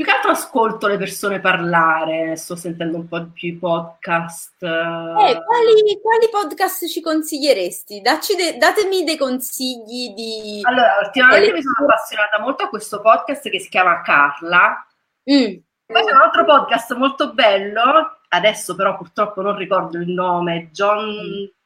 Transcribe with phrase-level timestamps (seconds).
[0.00, 4.62] Più che altro ascolto le persone parlare, sto sentendo un po' più i podcast.
[4.62, 8.00] Eh, quali, quali podcast ci consiglieresti?
[8.00, 10.60] De- datemi dei consigli di...
[10.62, 14.86] Allora, ultimamente mi sono appassionata molto a questo podcast che si chiama Carla.
[15.30, 15.58] Mm.
[15.84, 21.10] Poi c'è un altro podcast molto bello, adesso però purtroppo non ricordo il nome, John...
[21.10, 21.58] Mm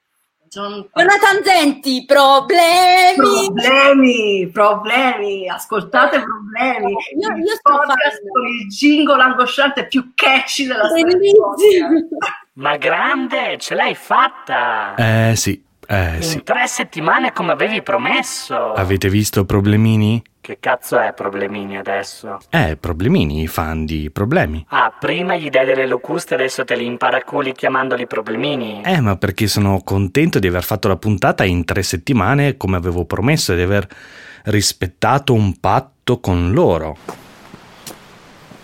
[0.55, 0.89] John...
[0.95, 3.17] Jonathan Zenti, problemi!
[3.17, 6.93] Problemi, problemi, ascoltate problemi.
[6.93, 11.89] Io, io sto facendo il jingle angosciante più catchy della storia.
[12.53, 14.95] Ma grande, ce l'hai fatta!
[14.95, 16.37] Eh sì, eh sì.
[16.37, 18.75] In tre settimane come avevi promesso.
[18.75, 20.23] Avete visto Problemini?
[20.45, 22.39] Che cazzo è Problemini adesso?
[22.51, 24.63] Eh, Problemini, fan di problemi.
[24.69, 28.83] Ah, prima gli dai delle locuste, adesso te li imparaculi chiamandoli Problemini.
[28.85, 33.07] Eh, ma perché sono contento di aver fatto la puntata in tre settimane come avevo
[33.07, 33.89] promesso e di aver
[34.43, 36.99] rispettato un patto con loro.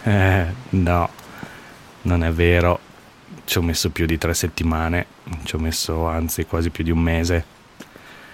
[0.03, 1.08] Eh, no,
[2.03, 2.78] non è vero.
[3.45, 5.06] Ci ho messo più di tre settimane,
[5.45, 7.58] ci ho messo anzi quasi più di un mese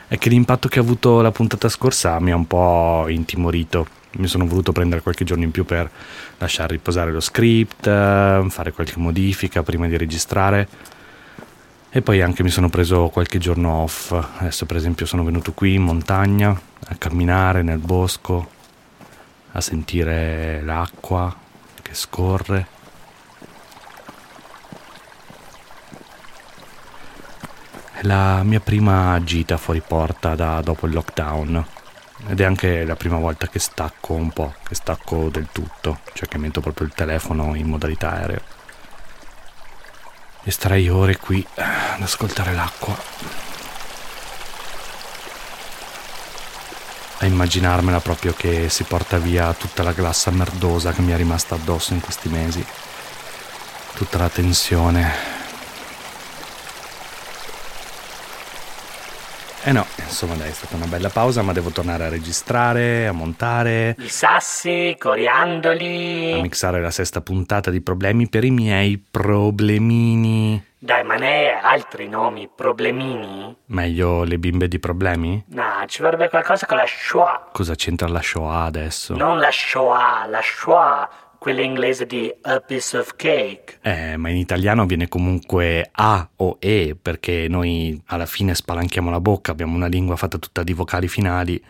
[0.08, 3.86] è che l'impatto che ha avuto la puntata scorsa mi ha un po' intimorito.
[4.18, 5.90] Mi sono voluto prendere qualche giorno in più per
[6.38, 10.68] lasciare riposare lo script, fare qualche modifica prima di registrare.
[11.90, 14.12] E poi anche mi sono preso qualche giorno off.
[14.12, 18.50] Adesso per esempio sono venuto qui in montagna a camminare nel bosco,
[19.52, 21.34] a sentire l'acqua
[21.82, 22.74] che scorre
[27.98, 31.66] È la mia prima gita fuori porta da dopo il lockdown
[32.28, 36.28] ed è anche la prima volta che stacco un po', che stacco del tutto, cioè
[36.28, 38.40] che metto proprio il telefono in modalità aereo.
[40.42, 42.94] E starei ore qui eh, ad ascoltare l'acqua.
[47.20, 51.54] A immaginarmela proprio che si porta via tutta la glassa merdosa che mi è rimasta
[51.54, 52.62] addosso in questi mesi.
[53.94, 55.35] Tutta la tensione,
[59.68, 63.10] Eh no, insomma dai, è stata una bella pausa, ma devo tornare a registrare, a
[63.10, 63.96] montare.
[63.98, 66.34] I sassi, coriandoli.
[66.34, 70.64] A mixare la sesta puntata di problemi per i miei problemini.
[70.78, 73.56] Dai, ma ne hai altri nomi, problemini?
[73.66, 75.42] Meglio le bimbe di problemi?
[75.48, 77.48] No, ci vorrebbe qualcosa con la Shoah.
[77.50, 79.16] Cosa c'entra la Shoah adesso?
[79.16, 81.08] Non la Shoah, la Shoah
[81.46, 83.78] quella inglese di A Piece of Cake.
[83.82, 89.20] Eh, ma in italiano viene comunque A o E, perché noi alla fine spalanchiamo la
[89.20, 91.62] bocca, abbiamo una lingua fatta tutta di vocali finali,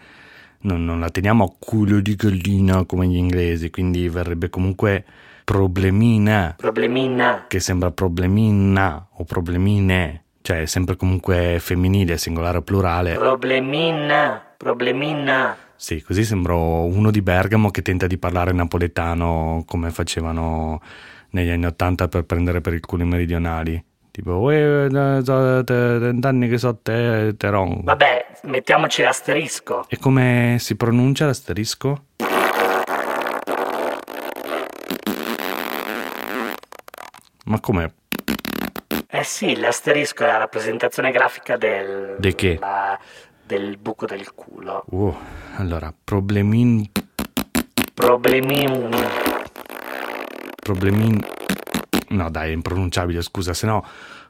[0.61, 5.05] non, non la teniamo a culo di gallina come gli inglesi, quindi verrebbe comunque
[5.45, 6.55] problemina.
[6.57, 7.45] Problemina.
[7.47, 13.13] Che sembra problemina o problemine, cioè sempre comunque femminile, singolare o plurale.
[13.13, 15.55] Problemina, problemina.
[15.77, 20.81] Sì, così sembro uno di Bergamo che tenta di parlare napoletano come facevano
[21.31, 23.83] negli anni Ottanta per prendere per il culo i meridionali.
[24.11, 27.83] Tipo, vent'anni che so te, teron.
[27.85, 29.85] Vabbè, mettiamoci l'asterisco.
[29.89, 32.05] E come si pronuncia l'asterisco?
[37.45, 37.93] Ma come?
[39.09, 42.17] Eh sì, l'asterisco è la rappresentazione grafica del...
[42.19, 42.57] De che?
[42.59, 42.99] La,
[43.47, 44.85] del buco del culo.
[44.91, 45.15] Uh,
[45.57, 46.91] allora, problemin...
[47.95, 48.91] Problemin...
[50.61, 51.25] Problemin...
[52.09, 53.85] No dai, è impronunciabile, scusa, se no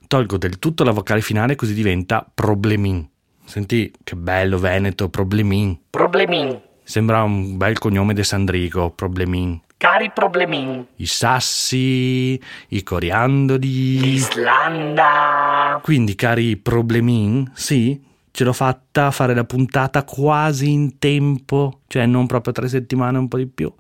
[0.07, 3.09] tolgo del tutto la vocale finale così diventa problemin.
[3.45, 5.79] Senti che bello Veneto, problemin.
[5.91, 6.61] Problemin.
[6.83, 9.61] Sembra un bel cognome di Sandrigo, problemin.
[9.77, 10.87] Cari problemin.
[10.97, 14.01] I sassi, i coriandoli.
[14.01, 15.81] L'Islanda.
[15.83, 18.01] Quindi, cari problemin, sì,
[18.37, 23.17] ce l'ho fatta a fare la puntata quasi in tempo, cioè non proprio tre settimane,
[23.17, 23.73] un po' di più.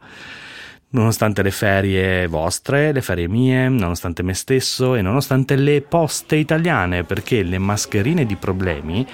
[0.92, 7.04] nonostante le ferie vostre, le ferie mie, nonostante me stesso e nonostante le poste italiane,
[7.04, 9.06] perché le mascherine di problemi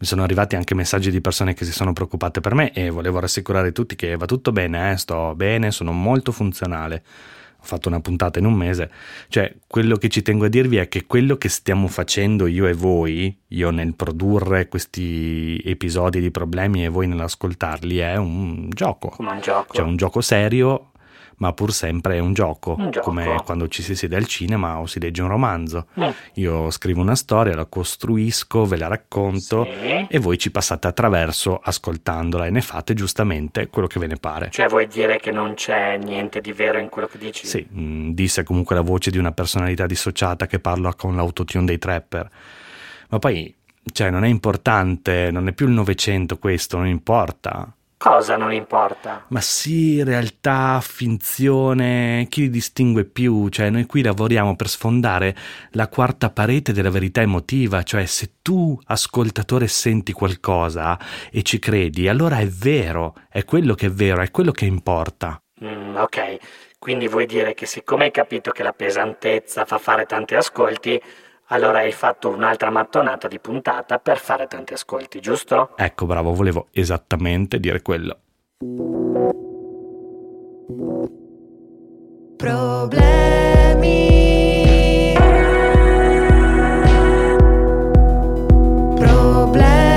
[0.00, 3.20] Mi sono arrivati anche messaggi di persone che si sono preoccupate per me e volevo
[3.20, 4.96] rassicurare tutti che va tutto bene, eh?
[4.96, 7.02] sto bene, sono molto funzionale
[7.60, 8.90] ho fatto una puntata in un mese,
[9.28, 12.72] cioè quello che ci tengo a dirvi è che quello che stiamo facendo io e
[12.72, 19.08] voi, io nel produrre questi episodi di problemi e voi nell'ascoltarli, è un gioco.
[19.08, 19.74] Come un gioco.
[19.74, 20.92] Cioè un gioco serio
[21.40, 23.06] ma pur sempre è un gioco, un gioco.
[23.06, 25.86] come quando ci si siede al cinema o si legge un romanzo.
[25.98, 26.08] Mm.
[26.34, 30.06] Io scrivo una storia, la costruisco, ve la racconto Sì.
[30.08, 34.50] e voi ci passate attraverso ascoltandola e ne fate giustamente quello che ve ne pare.
[34.50, 37.46] Cioè vuoi dire che non c'è niente di vero in quello che dici?
[37.46, 41.78] Sì, mh, disse comunque la voce di una personalità dissociata che parla con l'autotune dei
[41.78, 42.28] trapper.
[43.08, 43.52] Ma poi,
[43.92, 47.72] cioè, non è importante, non è più il Novecento questo, non importa.
[48.02, 49.26] Cosa non importa?
[49.28, 53.50] Ma sì, realtà, finzione, chi li distingue più?
[53.50, 55.36] Cioè, noi qui lavoriamo per sfondare
[55.72, 60.98] la quarta parete della verità emotiva, cioè se tu, ascoltatore, senti qualcosa
[61.30, 65.38] e ci credi, allora è vero, è quello che è vero, è quello che importa.
[65.62, 66.38] Mm, ok,
[66.78, 70.98] quindi vuoi dire che siccome hai capito che la pesantezza fa fare tanti ascolti,
[71.50, 75.70] allora hai fatto un'altra mattonata di puntata per fare tanti ascolti, giusto?
[75.76, 78.18] Ecco, bravo, volevo esattamente dire quello.
[82.36, 84.08] Problemi.
[88.96, 89.90] Problemi.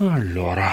[0.00, 0.68] Allora,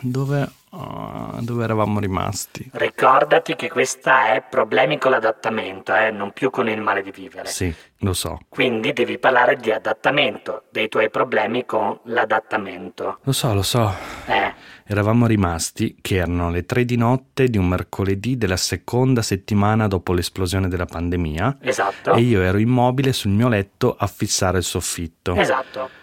[0.00, 2.70] dove, ah, dove eravamo rimasti?
[2.72, 7.48] Ricordati che questa è problemi con l'adattamento, eh, non più con il male di vivere.
[7.48, 8.38] Sì, lo so.
[8.48, 13.18] Quindi devi parlare di adattamento, dei tuoi problemi con l'adattamento.
[13.22, 13.92] Lo so, lo so.
[14.26, 14.54] Eh,
[14.90, 20.12] Eravamo rimasti che erano le tre di notte di un mercoledì della seconda settimana dopo
[20.12, 22.14] l'esplosione della pandemia esatto.
[22.14, 25.36] e io ero immobile sul mio letto a fissare il soffitto.
[25.36, 25.99] Esatto.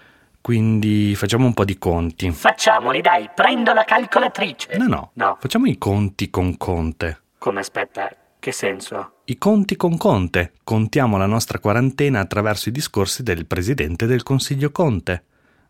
[0.48, 2.32] Quindi facciamo un po' di conti.
[2.32, 4.77] Facciamoli, dai, prendo la calcolatrice.
[4.77, 7.20] No, no, No, facciamo i conti con Conte.
[7.38, 9.16] come aspetta, che senso?
[9.25, 10.54] I conti con Conte.
[10.63, 15.24] Contiamo la nostra quarantena attraverso i discorsi del presidente del Consiglio Conte.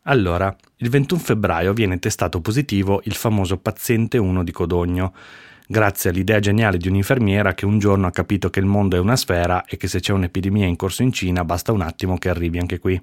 [0.04, 5.12] Allora, il 21 febbraio viene testato positivo il famoso paziente 1 di Codogno,
[5.66, 9.16] grazie all'idea geniale di un'infermiera che un giorno ha capito che il mondo è una
[9.16, 12.60] sfera e che se c'è un'epidemia in corso in Cina basta un attimo che arrivi
[12.60, 13.02] anche qui.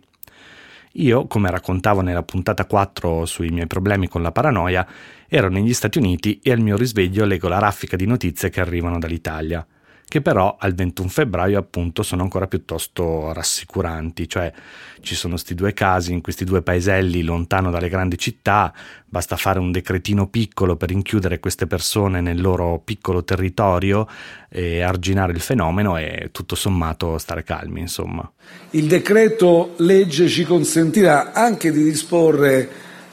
[0.96, 4.86] Io, come raccontavo nella puntata 4 sui miei problemi con la paranoia,
[5.28, 9.00] ero negli Stati Uniti e al mio risveglio leggo la raffica di notizie che arrivano
[9.00, 9.66] dall'Italia.
[10.14, 14.52] Che però al 21 febbraio appunto sono ancora piuttosto rassicuranti, cioè
[15.00, 18.72] ci sono questi due casi in questi due paeselli lontano dalle grandi città,
[19.04, 24.06] basta fare un decretino piccolo per inchiudere queste persone nel loro piccolo territorio
[24.48, 28.30] e arginare il fenomeno e tutto sommato stare calmi, insomma.
[28.70, 32.68] Il decreto legge ci consentirà anche di disporre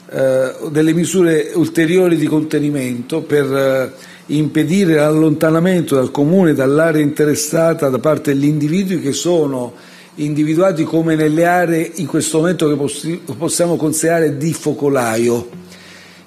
[0.08, 3.92] eh, delle misure ulteriori di contenimento per eh,
[4.36, 9.74] impedire l'allontanamento dal comune, dall'area interessata da parte degli individui che sono
[10.16, 15.48] individuati come nelle aree in questo momento che possiamo considerare di focolaio.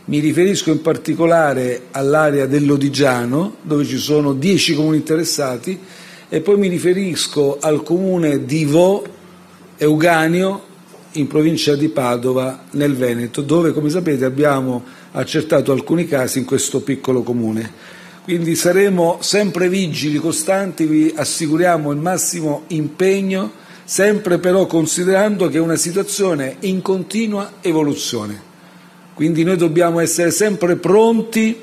[0.06, 5.80] Mi riferisco in particolare all'area dell'Odigiano, dove ci sono dieci comuni interessati,
[6.30, 9.04] e poi mi riferisco al comune di Vo
[9.78, 10.74] Euganio,
[11.14, 14.84] in provincia di Padova, nel Veneto, dove, come sapete, abbiamo
[15.16, 17.72] accertato alcuni casi in questo piccolo comune.
[18.24, 23.52] Quindi saremo sempre vigili, costanti, vi assicuriamo il massimo impegno,
[23.84, 28.54] sempre però considerando che è una situazione in continua evoluzione.
[29.14, 31.56] Quindi noi dobbiamo essere sempre pronti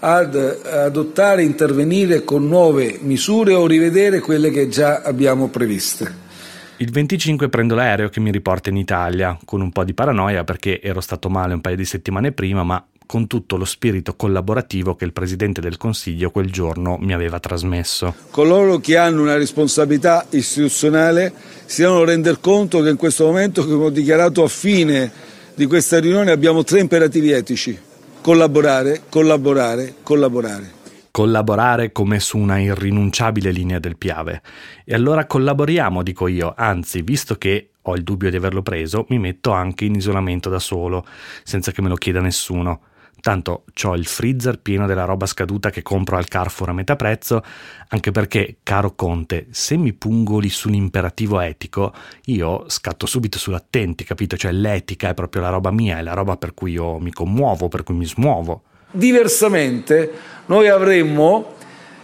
[0.00, 6.28] ad adottare, intervenire con nuove misure o rivedere quelle che già abbiamo previste.
[6.76, 10.80] Il 25 prendo l'aereo che mi riporta in Italia, con un po' di paranoia perché
[10.80, 15.04] ero stato male un paio di settimane prima, ma con tutto lo spirito collaborativo che
[15.04, 18.14] il Presidente del Consiglio quel giorno mi aveva trasmesso.
[18.30, 21.32] Coloro che hanno una responsabilità istituzionale
[21.64, 25.10] si devono rendere conto che in questo momento, come ho dichiarato a fine
[25.56, 27.76] di questa riunione, abbiamo tre imperativi etici.
[28.20, 30.78] Collaborare, collaborare, collaborare
[31.10, 34.40] collaborare come su una irrinunciabile linea del Piave.
[34.84, 39.18] E allora collaboriamo, dico io, anzi, visto che ho il dubbio di averlo preso, mi
[39.18, 41.04] metto anche in isolamento da solo,
[41.42, 42.82] senza che me lo chieda nessuno.
[43.20, 47.42] Tanto ho il freezer pieno della roba scaduta che compro al Carrefour a metà prezzo,
[47.88, 51.92] anche perché, caro Conte, se mi pungoli sull'imperativo etico,
[52.26, 54.36] io scatto subito sull'attenti, capito?
[54.36, 57.68] Cioè l'etica è proprio la roba mia, è la roba per cui io mi commuovo,
[57.68, 58.62] per cui mi smuovo.
[58.90, 60.10] Diversamente
[60.46, 61.54] noi avremmo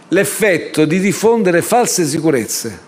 [0.09, 2.85] l'effetto di diffondere false sicurezze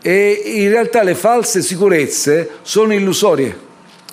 [0.00, 3.56] e in realtà le false sicurezze sono illusorie,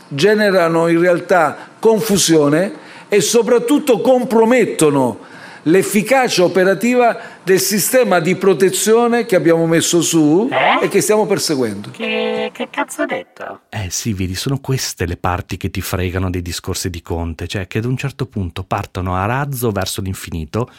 [0.08, 5.28] generano in realtà confusione e soprattutto compromettono
[5.64, 10.86] l'efficacia operativa del sistema di protezione che abbiamo messo su eh?
[10.86, 11.90] e che stiamo perseguendo.
[11.92, 13.62] Che, che cazzo ha detto?
[13.70, 17.68] Eh sì, vedi, sono queste le parti che ti fregano dei discorsi di Conte, cioè
[17.68, 20.70] che ad un certo punto partono a razzo verso l'infinito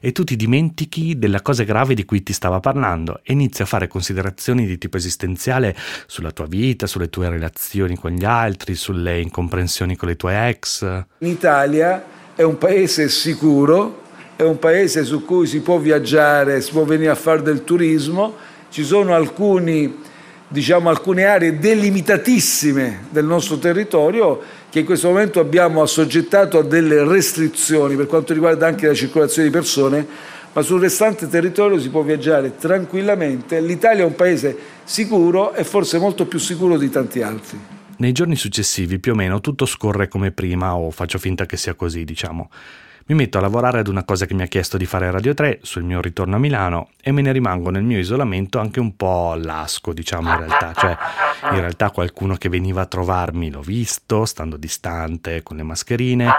[0.00, 3.66] e tu ti dimentichi della cosa grave di cui ti stava parlando e inizi a
[3.66, 5.76] fare considerazioni di tipo esistenziale
[6.06, 10.82] sulla tua vita, sulle tue relazioni con gli altri, sulle incomprensioni con le tue ex.
[11.18, 14.02] In Italia è un paese sicuro,
[14.36, 18.36] è un paese su cui si può viaggiare, si può venire a fare del turismo,
[18.70, 19.98] ci sono alcuni,
[20.46, 24.40] diciamo, alcune aree delimitatissime del nostro territorio
[24.70, 29.48] che in questo momento abbiamo assoggettato a delle restrizioni per quanto riguarda anche la circolazione
[29.48, 30.06] di persone,
[30.52, 33.60] ma sul restante territorio si può viaggiare tranquillamente.
[33.60, 37.58] L'Italia è un paese sicuro e forse molto più sicuro di tanti altri.
[37.98, 41.74] Nei giorni successivi più o meno tutto scorre come prima o faccio finta che sia
[41.74, 42.48] così, diciamo.
[43.08, 45.60] Mi metto a lavorare ad una cosa che mi ha chiesto di fare Radio 3
[45.62, 49.34] sul mio ritorno a Milano e me ne rimango nel mio isolamento anche un po'
[49.34, 50.74] lasco, diciamo in realtà.
[50.74, 50.96] Cioè,
[51.52, 56.30] in realtà qualcuno che veniva a trovarmi l'ho visto, stando distante, con le mascherine.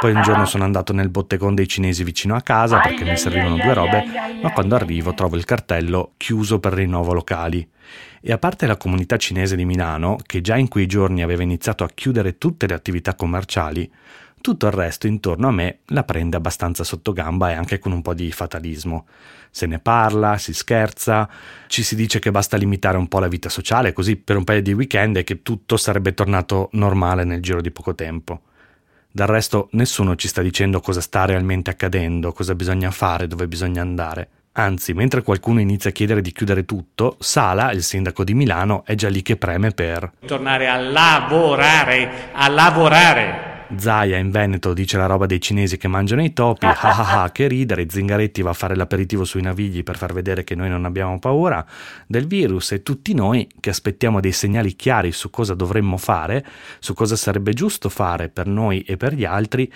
[0.00, 3.56] Poi un giorno sono andato nel bottegone dei cinesi vicino a casa perché mi servivano
[3.56, 4.04] due robe,
[4.40, 7.68] ma quando arrivo trovo il cartello chiuso per rinnovo locali.
[8.22, 11.84] E a parte la comunità cinese di Milano, che già in quei giorni aveva iniziato
[11.84, 13.92] a chiudere tutte le attività commerciali,
[14.44, 18.02] tutto il resto intorno a me la prende abbastanza sotto gamba e anche con un
[18.02, 19.06] po' di fatalismo.
[19.50, 21.26] Se ne parla, si scherza,
[21.66, 24.60] ci si dice che basta limitare un po' la vita sociale così per un paio
[24.60, 28.42] di weekend e che tutto sarebbe tornato normale nel giro di poco tempo.
[29.10, 33.80] Del resto nessuno ci sta dicendo cosa sta realmente accadendo, cosa bisogna fare, dove bisogna
[33.80, 34.28] andare.
[34.52, 38.94] Anzi, mentre qualcuno inizia a chiedere di chiudere tutto, Sala, il sindaco di Milano, è
[38.94, 43.52] già lì che preme per tornare a lavorare, a lavorare.
[43.76, 47.32] Zaia in Veneto dice la roba dei cinesi che mangiano i topi, ah ah ah
[47.32, 50.84] che ridere, Zingaretti va a fare l'aperitivo sui navigli per far vedere che noi non
[50.84, 51.64] abbiamo paura
[52.06, 56.44] del virus e tutti noi che aspettiamo dei segnali chiari su cosa dovremmo fare,
[56.78, 59.70] su cosa sarebbe giusto fare per noi e per gli altri,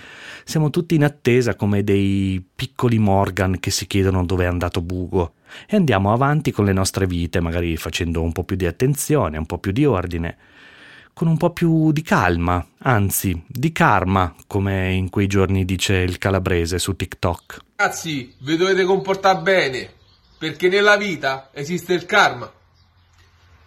[0.44, 5.32] siamo tutti in attesa come dei piccoli Morgan che si chiedono dove è andato Bugo.
[5.66, 9.46] E andiamo avanti con le nostre vite, magari facendo un po' più di attenzione, un
[9.46, 10.36] po' più di ordine
[11.18, 16.16] con un po' più di calma, anzi di karma, come in quei giorni dice il
[16.16, 17.58] calabrese su TikTok.
[17.74, 19.90] Ragazzi, vi dovete comportare bene,
[20.38, 22.48] perché nella vita esiste il karma.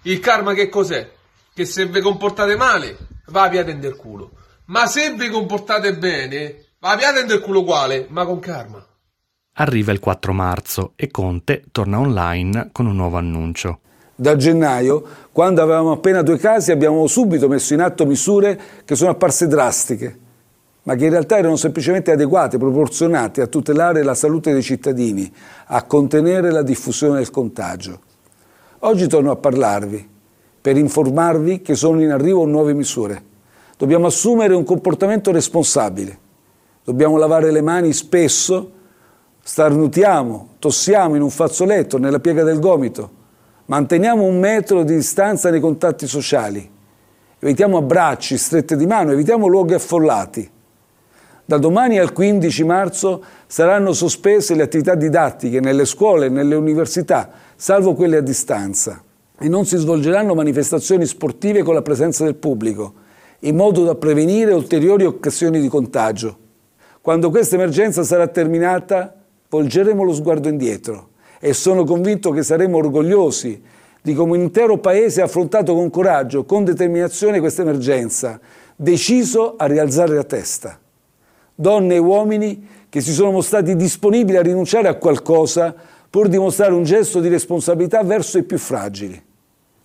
[0.03, 1.11] Il karma che cos'è?
[1.53, 4.31] Che se vi comportate male, va via del culo.
[4.67, 8.81] Ma se vi comportate bene, va via del culo uguale, ma con karma.
[9.55, 13.81] Arriva il 4 marzo e Conte torna online con un nuovo annuncio.
[14.21, 19.09] Da gennaio, quando avevamo appena due casi, abbiamo subito messo in atto misure che sono
[19.09, 20.19] apparse drastiche,
[20.83, 25.33] ma che in realtà erano semplicemente adeguate, proporzionate a tutelare la salute dei cittadini,
[25.65, 27.99] a contenere la diffusione del contagio.
[28.81, 30.07] Oggi torno a parlarvi
[30.61, 33.23] per informarvi che sono in arrivo nuove misure.
[33.75, 36.19] Dobbiamo assumere un comportamento responsabile.
[36.83, 38.71] Dobbiamo lavare le mani spesso
[39.43, 43.17] starnutiamo, tossiamo in un fazzoletto, nella piega del gomito,
[43.71, 46.69] manteniamo un metro di distanza nei contatti sociali,
[47.39, 50.51] evitiamo abbracci, strette di mano, evitiamo luoghi affollati.
[51.45, 57.29] Da domani al 15 marzo saranno sospese le attività didattiche nelle scuole e nelle università,
[57.55, 59.01] salvo quelle a distanza,
[59.39, 62.93] e non si svolgeranno manifestazioni sportive con la presenza del pubblico,
[63.39, 66.37] in modo da prevenire ulteriori occasioni di contagio.
[66.99, 69.15] Quando questa emergenza sarà terminata,
[69.47, 71.10] volgeremo lo sguardo indietro
[71.43, 73.61] e sono convinto che saremo orgogliosi
[74.01, 78.39] di come un intero Paese ha affrontato con coraggio, con determinazione questa emergenza,
[78.75, 80.79] deciso a rialzare la testa.
[81.53, 85.75] Donne e uomini che si sono mostrati disponibili a rinunciare a qualcosa
[86.09, 89.21] pur di mostrare un gesto di responsabilità verso i più fragili.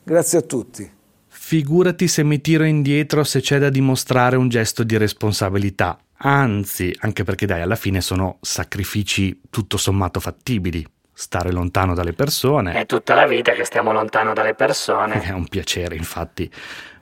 [0.03, 0.91] Grazie a tutti.
[1.27, 5.99] Figurati se mi tiro indietro se c'è da dimostrare un gesto di responsabilità.
[6.19, 10.85] Anzi, anche perché dai, alla fine sono sacrifici tutto sommato fattibili.
[11.19, 12.75] Stare lontano dalle persone.
[12.75, 15.15] È tutta la vita che stiamo lontano dalle persone.
[15.25, 16.51] È un piacere, infatti.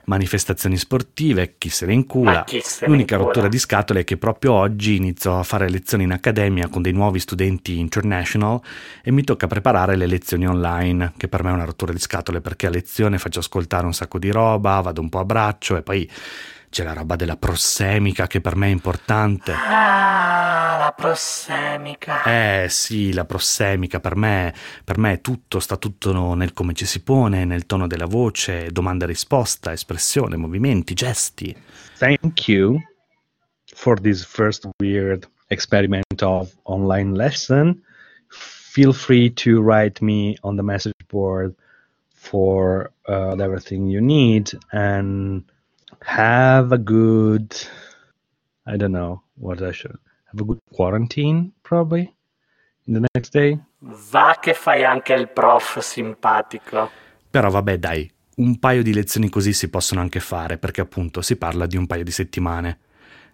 [0.05, 2.45] Manifestazioni sportive, chi se ne incula.
[2.47, 3.17] se L'unica ne incula?
[3.17, 6.93] rottura di scatole è che proprio oggi inizio a fare lezioni in accademia con dei
[6.93, 8.61] nuovi studenti international
[9.03, 12.39] e mi tocca preparare le lezioni online, che per me è una rottura di scatole
[12.39, 15.81] perché a lezione faccio ascoltare un sacco di roba, vado un po' a braccio e
[15.81, 16.09] poi
[16.75, 19.53] c'è la roba della prossemica che per me è importante.
[19.53, 22.23] Ah, la prossemica.
[22.23, 26.85] Eh sì, la prossemica per me, per me è tutto, sta tutto nel come ci
[26.85, 31.55] si pone, nel tono della voce, domanda e risposta, espressione, movimenti, gesti.
[31.97, 32.81] Thank you
[33.73, 37.81] for this first weird experiment of online lesson.
[38.27, 41.55] Feel free to write me on the message board
[42.11, 45.41] for uh, everything you need and
[46.05, 47.53] have a good
[48.65, 52.13] I don't know what I should have a good quarantine probably
[52.87, 53.59] in the next day.
[53.79, 56.89] Va che fai anche il prof simpatico.
[57.29, 61.35] Però vabbè dai, un paio di lezioni così si possono anche fare perché appunto si
[61.35, 62.79] parla di un paio di settimane.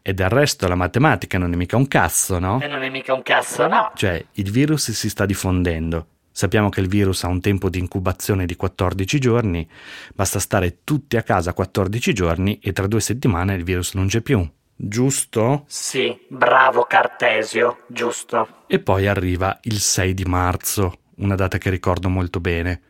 [0.01, 2.59] E del resto la matematica non è mica un cazzo, no?
[2.59, 3.91] E non è mica un cazzo, no.
[3.93, 6.07] Cioè, il virus si sta diffondendo.
[6.31, 9.67] Sappiamo che il virus ha un tempo di incubazione di 14 giorni,
[10.13, 14.21] basta stare tutti a casa 14 giorni e tra due settimane il virus non c'è
[14.21, 14.49] più.
[14.75, 15.65] Giusto?
[15.67, 18.63] Sì, bravo Cartesio, giusto.
[18.65, 22.81] E poi arriva il 6 di marzo, una data che ricordo molto bene.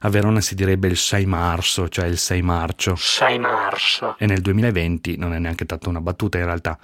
[0.00, 2.96] A Verona si direbbe il 6 marzo, cioè il 6 marcio.
[2.96, 4.16] Sei marcio.
[4.18, 6.78] E nel 2020 non è neanche tanto una battuta in realtà.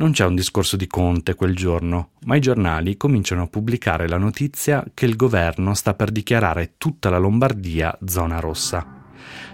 [0.00, 4.16] Non c'è un discorso di Conte quel giorno, ma i giornali cominciano a pubblicare la
[4.16, 9.10] notizia che il governo sta per dichiarare tutta la Lombardia zona rossa.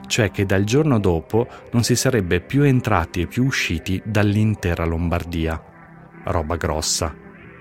[0.07, 5.59] Cioè che dal giorno dopo non si sarebbe più entrati e più usciti dall'intera Lombardia.
[6.25, 7.15] Roba grossa.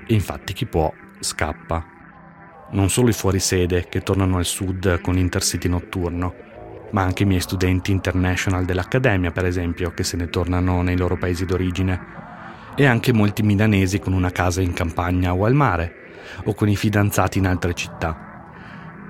[0.08, 1.86] Infatti chi può scappa.
[2.72, 6.34] Non solo i fuorisede che tornano al sud con l'intercity notturno,
[6.91, 11.15] ma anche i miei studenti international dell'Accademia, per esempio, che se ne tornano nei loro
[11.15, 12.22] paesi d'origine
[12.75, 15.95] e anche molti milanesi con una casa in campagna o al mare,
[16.45, 18.31] o con i fidanzati in altre città.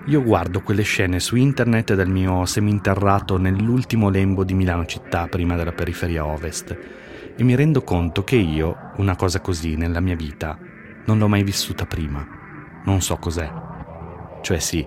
[0.07, 5.55] Io guardo quelle scene su internet del mio seminterrato nell'ultimo lembo di Milano città prima
[5.55, 6.77] della periferia ovest
[7.35, 10.57] e mi rendo conto che io, una cosa così nella mia vita,
[11.05, 12.25] non l'ho mai vissuta prima.
[12.83, 13.49] Non so cos'è.
[14.41, 14.85] Cioè sì,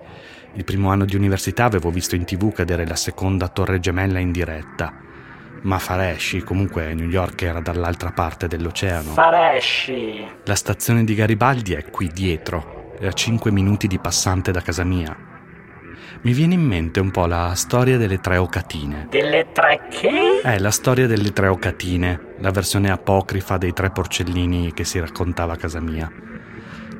[0.52, 4.32] il primo anno di università avevo visto in tv cadere la seconda torre gemella in
[4.32, 4.92] diretta,
[5.66, 9.10] ma Faresci comunque New York era dall'altra parte dell'oceano.
[9.10, 10.24] Faresci.
[10.44, 14.84] La stazione di Garibaldi è qui dietro, è a 5 minuti di passante da casa
[14.84, 15.14] mia.
[16.22, 19.08] Mi viene in mente un po' la storia delle tre ocatine.
[19.10, 20.40] Delle tre che?
[20.40, 25.54] È la storia delle tre ocatine, la versione apocrifa dei tre porcellini che si raccontava
[25.54, 26.10] a casa mia.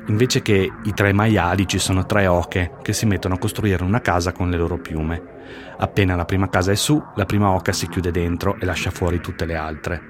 [0.07, 4.01] Invece che i tre maiali ci sono tre oche che si mettono a costruire una
[4.01, 5.35] casa con le loro piume
[5.79, 9.19] Appena la prima casa è su, la prima oca si chiude dentro e lascia fuori
[9.19, 10.01] tutte le altre.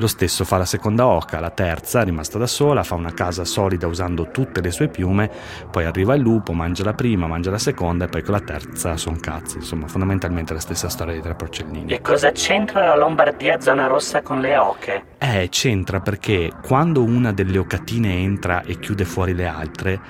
[0.00, 3.86] Lo stesso fa la seconda oca, la terza, rimasta da sola, fa una casa solida
[3.86, 5.30] usando tutte le sue piume,
[5.70, 8.96] poi arriva il lupo, mangia la prima, mangia la seconda e poi con la terza
[8.96, 9.58] son cazzi.
[9.58, 11.92] Insomma, fondamentalmente la stessa storia dei tre porcellini.
[11.92, 15.04] E cosa c'entra la Lombardia zona rossa con le oche?
[15.18, 20.00] Eh, c'entra perché quando una delle ocatine entra e chiude fuori le altre,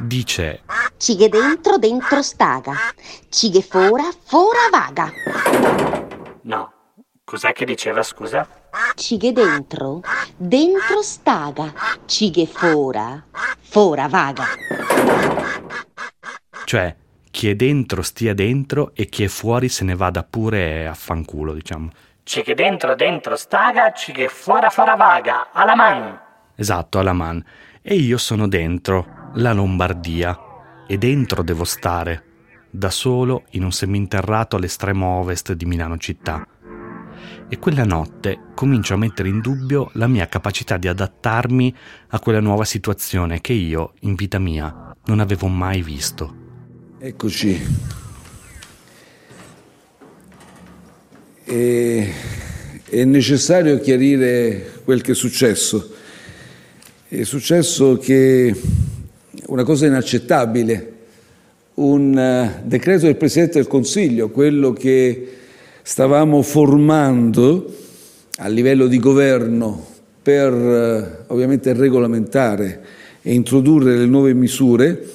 [0.00, 0.62] dice
[0.96, 2.72] Cighe dentro, dentro staga.
[3.28, 5.12] Cighe fora, fora vaga.
[6.44, 6.72] No.
[7.24, 8.46] Cos'è che diceva, scusa?
[8.96, 10.00] Cighe dentro,
[10.36, 11.72] dentro staga.
[12.06, 13.24] Cighe fora,
[13.60, 14.46] fora vaga.
[16.64, 16.96] Cioè,
[17.30, 21.52] chi è dentro stia dentro e chi è fuori se ne vada pure a fanculo,
[21.52, 21.90] diciamo.
[22.24, 26.20] Ci che dentro dentro staga, ci che fuora fora vaga, alla man.
[26.56, 27.44] Esatto, alla man.
[27.80, 30.36] E io sono dentro, la Lombardia.
[30.88, 32.24] E dentro devo stare,
[32.70, 36.44] da solo in un seminterrato all'estremo ovest di Milano città
[37.48, 41.74] e quella notte comincio a mettere in dubbio la mia capacità di adattarmi
[42.08, 46.42] a quella nuova situazione che io, in vita mia, non avevo mai visto.
[46.98, 47.60] Eccoci.
[51.44, 52.12] E,
[52.88, 55.92] è necessario chiarire quel che è successo.
[57.06, 58.54] È successo che
[59.46, 60.92] una cosa inaccettabile,
[61.74, 65.43] un eh, decreto del Presidente del Consiglio, quello che
[65.86, 67.70] stavamo formando
[68.38, 69.84] a livello di governo
[70.22, 72.84] per eh, ovviamente regolamentare
[73.20, 75.06] e introdurre le nuove misure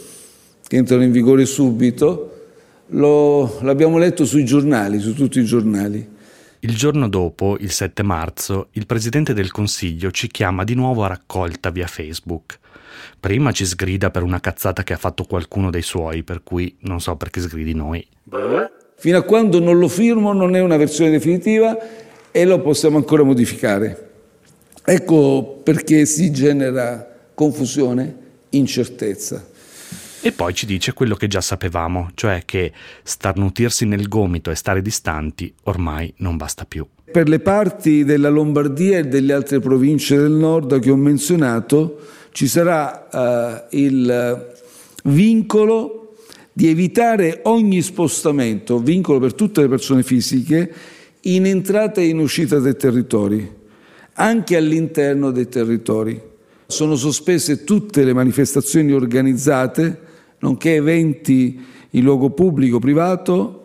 [0.68, 2.52] che entrano in vigore subito,
[2.90, 6.08] lo, l'abbiamo letto sui giornali, su tutti i giornali.
[6.60, 11.08] Il giorno dopo, il 7 marzo, il Presidente del Consiglio ci chiama di nuovo a
[11.08, 12.60] raccolta via Facebook.
[13.20, 17.02] Prima ci sgrida per una cazzata che ha fatto qualcuno dei suoi, per cui non
[17.02, 18.06] so perché sgridi noi.
[18.24, 18.79] Beh.
[19.00, 21.78] Fino a quando non lo firmo non è una versione definitiva
[22.32, 24.10] e lo possiamo ancora modificare.
[24.84, 28.16] Ecco perché si genera confusione,
[28.50, 29.48] incertezza.
[30.22, 34.82] E poi ci dice quello che già sapevamo, cioè che starnutirsi nel gomito e stare
[34.82, 36.86] distanti ormai non basta più.
[37.10, 42.00] Per le parti della Lombardia e delle altre province del nord che ho menzionato
[42.34, 44.56] ci sarà uh, il
[45.06, 45.99] vincolo
[46.60, 50.70] di evitare ogni spostamento, vincolo per tutte le persone fisiche,
[51.22, 53.50] in entrata e in uscita dai territori,
[54.16, 56.22] anche all'interno dei territori.
[56.68, 60.00] Sono sospese tutte le manifestazioni organizzate,
[60.40, 63.64] nonché eventi in luogo pubblico privato,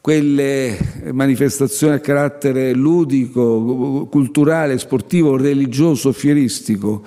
[0.00, 0.78] quelle
[1.10, 7.02] manifestazioni a carattere ludico, culturale, sportivo, religioso, fieristico,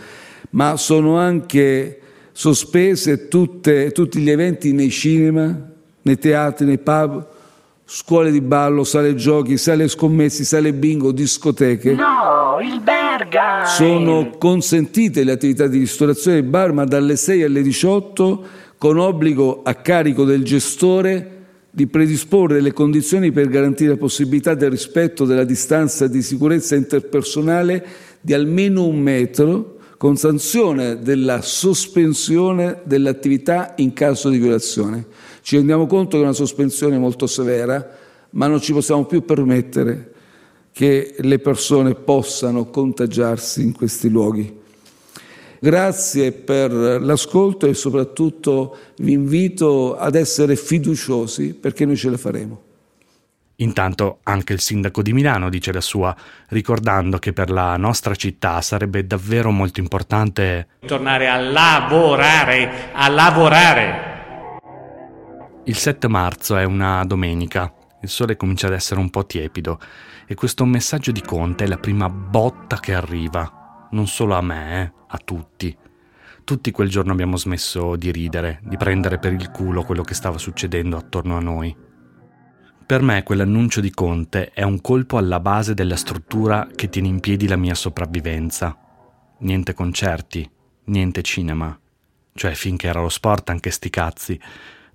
[0.50, 2.00] ma sono anche
[2.34, 5.56] sospese tutte, tutti gli eventi nei cinema,
[6.02, 7.26] nei teatri, nei pub,
[7.86, 11.94] scuole di ballo, sale giochi, sale scommessi, sale bingo, discoteche.
[11.94, 13.66] No, il Berga!
[13.66, 18.46] Sono consentite le attività di ristorazione e bar, ma dalle 6 alle 18
[18.78, 21.30] con obbligo a carico del gestore
[21.70, 27.86] di predisporre le condizioni per garantire la possibilità del rispetto della distanza di sicurezza interpersonale
[28.20, 29.73] di almeno un metro
[30.04, 35.06] con sanzione della sospensione dell'attività in caso di violazione.
[35.42, 37.90] Ci rendiamo conto che è una sospensione molto severa,
[38.32, 40.12] ma non ci possiamo più permettere
[40.74, 44.54] che le persone possano contagiarsi in questi luoghi.
[45.62, 52.63] Grazie per l'ascolto e soprattutto vi invito ad essere fiduciosi perché noi ce la faremo.
[53.58, 56.16] Intanto anche il sindaco di Milano dice la sua,
[56.50, 64.12] ricordando che per la nostra città sarebbe davvero molto importante tornare a lavorare, a lavorare.
[65.66, 69.80] Il 7 marzo è una domenica, il sole comincia ad essere un po' tiepido
[70.26, 74.82] e questo messaggio di Conte è la prima botta che arriva, non solo a me,
[74.82, 75.78] eh, a tutti.
[76.44, 80.38] Tutti quel giorno abbiamo smesso di ridere, di prendere per il culo quello che stava
[80.38, 81.74] succedendo attorno a noi.
[82.94, 87.22] Per me quell'annuncio di Conte è un colpo alla base della struttura che tiene in
[87.22, 88.78] piedi la mia sopravvivenza.
[89.40, 90.48] Niente concerti,
[90.84, 91.76] niente cinema.
[92.36, 94.40] Cioè finché era lo sport anche sti cazzi.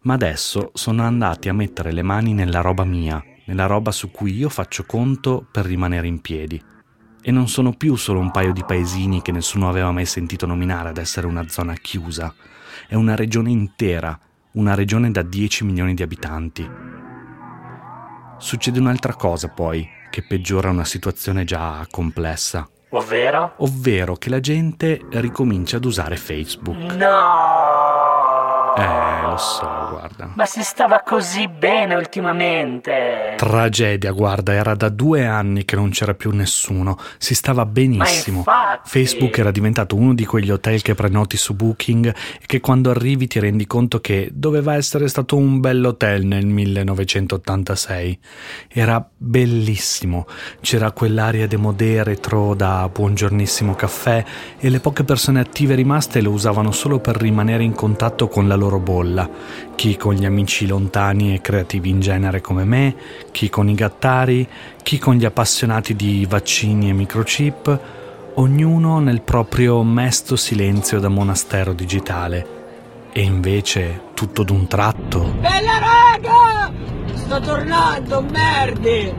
[0.03, 4.33] Ma adesso sono andati a mettere le mani nella roba mia, nella roba su cui
[4.33, 6.63] io faccio conto per rimanere in piedi.
[7.21, 10.91] E non sono più solo un paio di paesini che nessuno aveva mai sentito nominare
[10.91, 12.33] ad essere una zona chiusa.
[12.87, 14.17] È una regione intera,
[14.53, 17.08] una regione da 10 milioni di abitanti
[18.39, 22.69] Succede un'altra cosa poi, che peggiora una situazione già complessa.
[22.91, 23.55] Ovvero?
[23.59, 26.95] Ovvero che la gente ricomincia ad usare Facebook.
[26.95, 27.68] No!
[28.79, 30.31] Eh, lo so, guarda.
[30.35, 33.35] Ma si stava così bene ultimamente.
[33.37, 36.97] Tragedia, guarda, era da due anni che non c'era più nessuno.
[37.19, 38.45] Si stava benissimo.
[38.85, 43.27] Facebook era diventato uno di quegli hotel che prenoti su Booking e che quando arrivi
[43.27, 48.19] ti rendi conto che doveva essere stato un bell'hotel nel 1986.
[48.69, 50.27] Era bellissimo.
[50.61, 54.25] C'era quell'aria de modè retro da buongiornissimo caffè
[54.59, 58.55] e le poche persone attive rimaste lo usavano solo per rimanere in contatto con la
[58.55, 59.29] loro loro bolla,
[59.75, 62.95] chi con gli amici lontani e creativi in genere come me,
[63.33, 64.47] chi con i gattari,
[64.83, 67.81] chi con gli appassionati di vaccini e microchip,
[68.35, 72.57] ognuno nel proprio mesto silenzio da monastero digitale.
[73.13, 75.35] E invece, tutto d'un tratto...
[75.41, 76.71] Bella raga!
[77.15, 79.13] Sto tornando, merdi!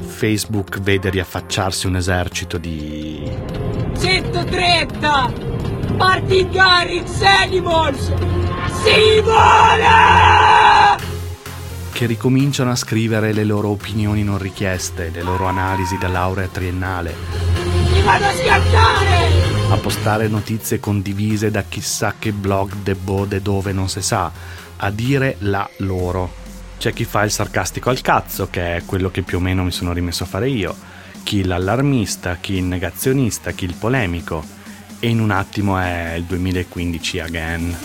[0.00, 3.30] Facebook vede riaffacciarsi un esercito di...
[3.98, 5.32] 130!
[5.96, 8.12] Martin Garrix Animals!
[8.84, 10.96] Si vola!
[11.92, 17.14] Che ricominciano a scrivere le loro opinioni non richieste, le loro analisi da laurea triennale.
[17.92, 19.30] Mi vado a scattare!
[19.70, 24.30] A postare notizie condivise da chissà che blog de bode dove non si sa,
[24.76, 26.40] a dire la loro.
[26.78, 29.70] C'è chi fa il sarcastico al cazzo, che è quello che più o meno mi
[29.70, 30.74] sono rimesso a fare io,
[31.22, 34.44] chi l'allarmista, chi il negazionista, chi il polemico.
[34.98, 37.76] E in un attimo è il 2015 again.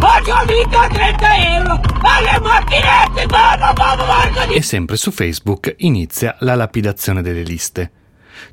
[0.00, 1.80] Ho vinto 30 euro!
[2.02, 3.26] Alle macchinette!
[3.26, 4.52] Vado, vado, vado!
[4.52, 7.90] E sempre su Facebook inizia la lapidazione delle liste.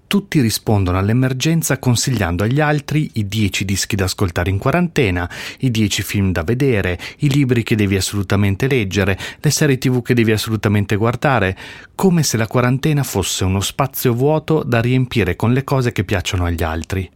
[0.08, 5.30] Tutti rispondono all'emergenza consigliando agli altri i 10 dischi da ascoltare in quarantena,
[5.60, 10.16] i 10 film da vedere, i libri che devi assolutamente leggere, le serie tv che
[10.16, 11.56] devi assolutamente guardare,
[11.94, 16.46] come se la quarantena fosse uno spazio vuoto da riempire con le cose che piacciono
[16.46, 17.08] agli altri.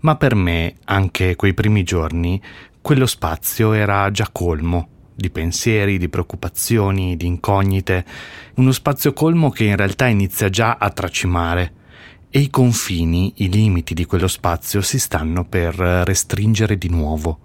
[0.00, 2.40] Ma per me, anche quei primi giorni,
[2.80, 8.04] quello spazio era già colmo di pensieri, di preoccupazioni, di incognite,
[8.54, 11.72] uno spazio colmo che in realtà inizia già a tracimare
[12.30, 17.38] e i confini, i limiti di quello spazio si stanno per restringere di nuovo.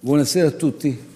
[0.00, 1.12] Buonasera a tutti.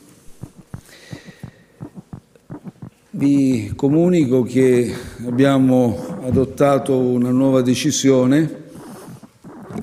[3.10, 4.94] Vi comunico che
[5.26, 8.66] abbiamo adottato una nuova decisione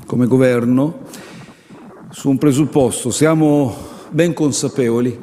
[0.06, 1.05] come governo
[2.26, 3.12] su un presupposto.
[3.12, 3.76] Siamo
[4.10, 5.16] ben consapevoli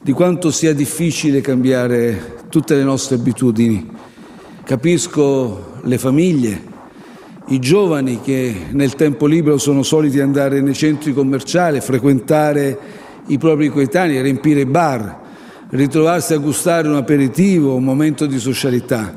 [0.00, 3.86] di quanto sia difficile cambiare tutte le nostre abitudini.
[4.64, 6.62] Capisco le famiglie,
[7.48, 12.78] i giovani che nel tempo libero sono soliti andare nei centri commerciali, frequentare
[13.26, 15.20] i propri coetanei, riempire i bar,
[15.68, 19.14] ritrovarsi a gustare un aperitivo, un momento di socialità.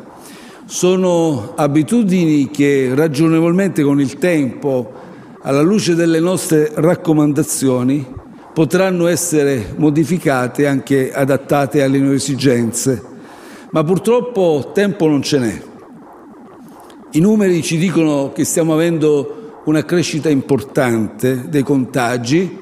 [0.65, 5.02] Sono abitudini che ragionevolmente con il tempo,
[5.45, 8.06] alla luce delle nostre raccomandazioni,
[8.53, 13.01] potranno essere modificate e anche adattate alle nuove esigenze.
[13.71, 15.62] Ma purtroppo tempo non ce n'è.
[17.12, 22.60] I numeri ci dicono che stiamo avendo una crescita importante dei contagi,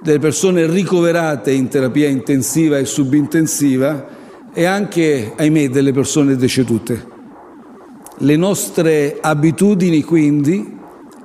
[0.00, 4.06] delle persone ricoverate in terapia intensiva e subintensiva
[4.52, 7.12] e anche, ahimè, delle persone decedute.
[8.18, 10.73] Le nostre abitudini quindi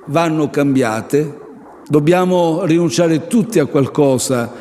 [0.10, 1.38] vanno cambiate,
[1.88, 4.52] dobbiamo rinunciare tutti a qualcosa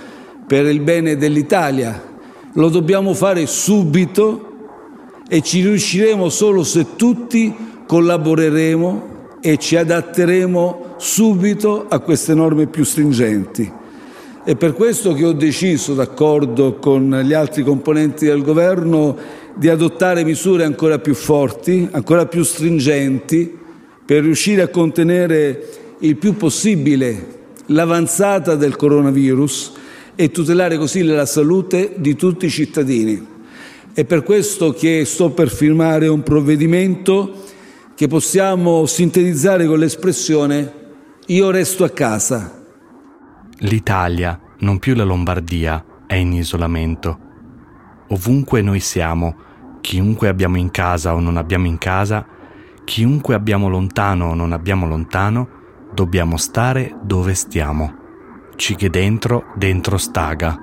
[0.47, 2.03] per il bene dell'Italia,
[2.55, 4.47] lo dobbiamo fare subito
[5.29, 7.55] e ci riusciremo solo se tutti
[7.87, 13.73] collaboreremo e ci adatteremo subito a queste norme più stringenti.
[14.45, 19.17] È per questo che ho deciso, d'accordo con gli altri componenti del governo,
[19.55, 23.58] di adottare misure ancora più forti, ancora più stringenti,
[24.09, 25.69] per riuscire a contenere
[25.99, 29.73] il più possibile l'avanzata del coronavirus
[30.15, 33.23] e tutelare così la salute di tutti i cittadini.
[33.93, 37.45] È per questo che sto per firmare un provvedimento
[37.95, 40.73] che possiamo sintetizzare con l'espressione
[41.27, 42.65] io resto a casa.
[43.59, 47.19] L'Italia, non più la Lombardia, è in isolamento.
[48.09, 49.37] Ovunque noi siamo,
[49.83, 52.37] chiunque abbiamo in casa o non abbiamo in casa,
[52.89, 55.49] chiunque abbiamo lontano o non abbiamo lontano,
[55.93, 57.95] dobbiamo stare dove stiamo.
[58.57, 60.57] Ci che dentro, dentro staga.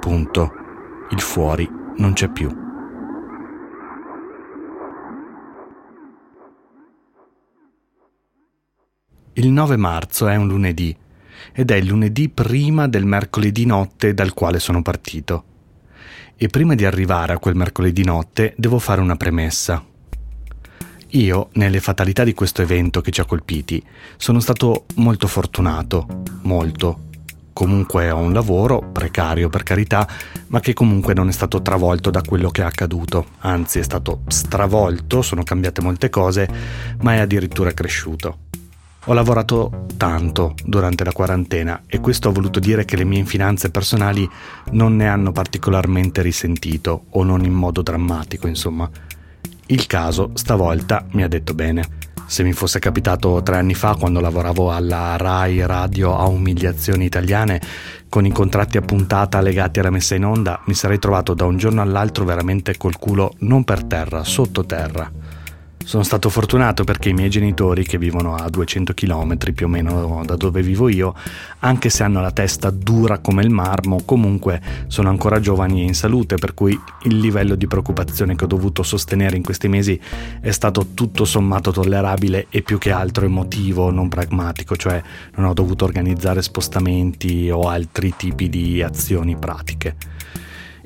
[0.00, 0.52] Punto.
[1.10, 2.48] Il fuori non c'è più.
[9.34, 10.96] Il 9 marzo è un lunedì
[11.52, 15.44] ed è il lunedì prima del mercoledì notte dal quale sono partito.
[16.36, 19.84] E prima di arrivare a quel mercoledì notte devo fare una premessa.
[21.10, 23.82] Io, nelle fatalità di questo evento che ci ha colpiti,
[24.16, 27.04] sono stato molto fortunato, molto.
[27.52, 30.06] Comunque ho un lavoro, precario per carità,
[30.48, 34.22] ma che comunque non è stato travolto da quello che è accaduto, anzi è stato
[34.26, 36.48] stravolto, sono cambiate molte cose,
[37.00, 38.38] ma è addirittura cresciuto.
[39.08, 43.70] Ho lavorato tanto durante la quarantena e questo ha voluto dire che le mie finanze
[43.70, 44.28] personali
[44.72, 48.90] non ne hanno particolarmente risentito o non in modo drammatico, insomma.
[49.68, 52.04] Il caso stavolta mi ha detto bene.
[52.28, 57.60] Se mi fosse capitato tre anni fa quando lavoravo alla RAI Radio a umiliazioni italiane,
[58.08, 61.56] con i contratti a puntata legati alla messa in onda, mi sarei trovato da un
[61.56, 65.10] giorno all'altro veramente col culo non per terra, sottoterra.
[65.86, 70.24] Sono stato fortunato perché i miei genitori, che vivono a 200 km più o meno
[70.26, 71.14] da dove vivo io,
[71.60, 75.94] anche se hanno la testa dura come il marmo, comunque sono ancora giovani e in
[75.94, 79.98] salute, per cui il livello di preoccupazione che ho dovuto sostenere in questi mesi
[80.40, 85.00] è stato tutto sommato tollerabile e più che altro emotivo, non pragmatico, cioè
[85.36, 90.15] non ho dovuto organizzare spostamenti o altri tipi di azioni pratiche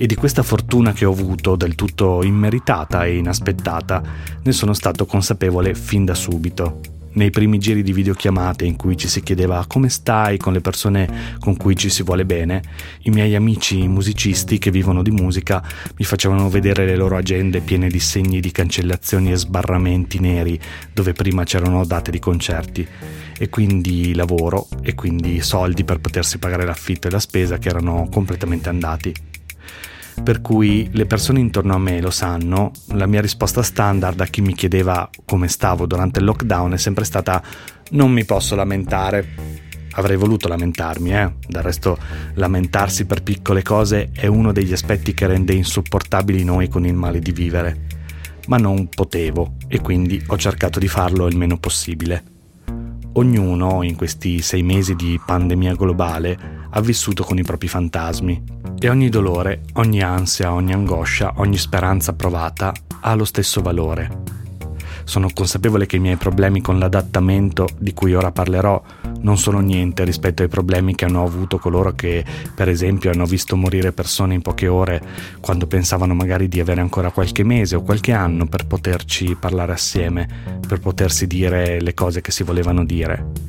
[0.03, 4.03] e di questa fortuna che ho avuto del tutto immeritata e inaspettata
[4.43, 6.81] ne sono stato consapevole fin da subito.
[7.13, 10.39] Nei primi giri di videochiamate in cui ci si chiedeva come stai?
[10.39, 12.63] con le persone con cui ci si vuole bene,
[13.03, 15.63] i miei amici musicisti che vivono di musica
[15.99, 20.59] mi facevano vedere le loro agende piene di segni di cancellazioni e sbarramenti neri
[20.95, 22.89] dove prima c'erano date di concerti.
[23.37, 28.09] E quindi lavoro e quindi soldi per potersi pagare l'affitto e la spesa che erano
[28.11, 29.29] completamente andati
[30.23, 34.41] per cui le persone intorno a me lo sanno, la mia risposta standard a chi
[34.41, 37.43] mi chiedeva come stavo durante il lockdown è sempre stata
[37.91, 39.59] non mi posso lamentare.
[39.93, 41.33] Avrei voluto lamentarmi, eh?
[41.47, 41.99] Del resto
[42.35, 47.19] lamentarsi per piccole cose è uno degli aspetti che rende insopportabili noi con il male
[47.19, 47.87] di vivere.
[48.47, 52.30] Ma non potevo e quindi ho cercato di farlo il meno possibile.
[53.15, 58.43] Ognuno in questi sei mesi di pandemia globale ha vissuto con i propri fantasmi
[58.79, 64.40] e ogni dolore, ogni ansia, ogni angoscia, ogni speranza provata ha lo stesso valore.
[65.11, 68.81] Sono consapevole che i miei problemi con l'adattamento, di cui ora parlerò,
[69.23, 73.57] non sono niente rispetto ai problemi che hanno avuto coloro che, per esempio, hanno visto
[73.57, 75.03] morire persone in poche ore
[75.41, 80.29] quando pensavano magari di avere ancora qualche mese o qualche anno per poterci parlare assieme,
[80.65, 83.49] per potersi dire le cose che si volevano dire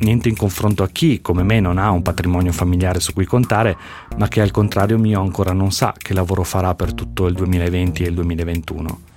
[0.00, 3.76] niente in confronto a chi, come me, non ha un patrimonio familiare su cui contare,
[4.18, 8.04] ma che al contrario mio ancora non sa che lavoro farà per tutto il 2020
[8.04, 9.07] e il 2021.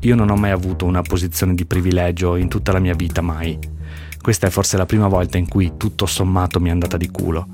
[0.00, 3.58] Io non ho mai avuto una posizione di privilegio in tutta la mia vita, mai.
[4.18, 7.46] Questa è forse la prima volta in cui tutto sommato mi è andata di culo.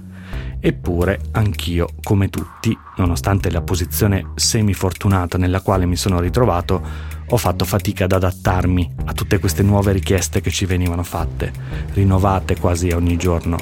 [0.60, 6.80] Eppure, anch'io, come tutti, nonostante la posizione semifortunata nella quale mi sono ritrovato,
[7.28, 11.52] ho fatto fatica ad adattarmi a tutte queste nuove richieste che ci venivano fatte,
[11.94, 13.56] rinnovate quasi ogni giorno.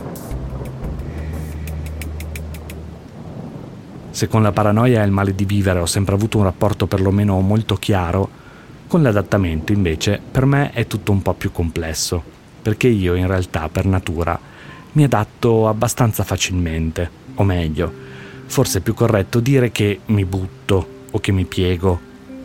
[4.11, 7.41] Se con la paranoia e il male di vivere ho sempre avuto un rapporto perlomeno
[7.41, 8.43] molto chiaro,
[8.95, 12.23] con l'adattamento invece per me è tutto un po' più complesso,
[12.63, 14.39] perché io in realtà per natura
[14.93, 17.93] mi adatto abbastanza facilmente, o meglio,
[18.47, 21.99] forse è più corretto dire che mi butto o che mi piego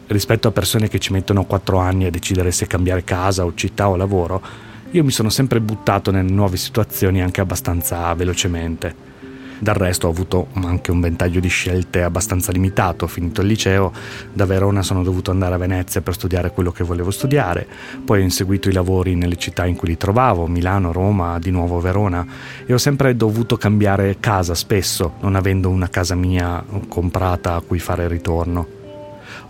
[0.07, 3.87] rispetto a persone che ci mettono quattro anni a decidere se cambiare casa o città
[3.87, 4.41] o lavoro,
[4.89, 9.08] io mi sono sempre buttato nelle nuove situazioni anche abbastanza velocemente.
[9.59, 13.07] Del resto ho avuto anche un ventaglio di scelte abbastanza limitato.
[13.07, 13.91] Finito il liceo,
[14.31, 17.67] da Verona sono dovuto andare a Venezia per studiare quello che volevo studiare,
[18.05, 21.79] poi ho inseguito i lavori nelle città in cui li trovavo, Milano, Roma, di nuovo
[21.79, 22.25] Verona,
[22.65, 27.79] e ho sempre dovuto cambiare casa spesso, non avendo una casa mia comprata a cui
[27.79, 28.77] fare ritorno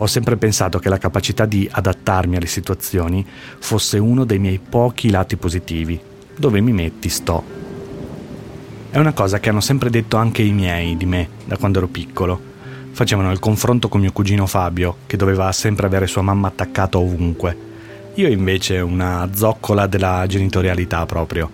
[0.02, 3.26] ho sempre pensato che la capacità di adattarmi alle situazioni
[3.60, 6.00] fosse uno dei miei pochi lati positivi.
[6.38, 7.59] Dove mi metti sto.
[8.92, 11.88] È una cosa che hanno sempre detto anche i miei di me da quando ero
[11.88, 12.42] piccolo.
[12.92, 17.56] Facevano il confronto con mio cugino Fabio, che doveva sempre avere sua mamma attaccata ovunque.
[18.16, 21.52] Io invece una zoccola della genitorialità proprio.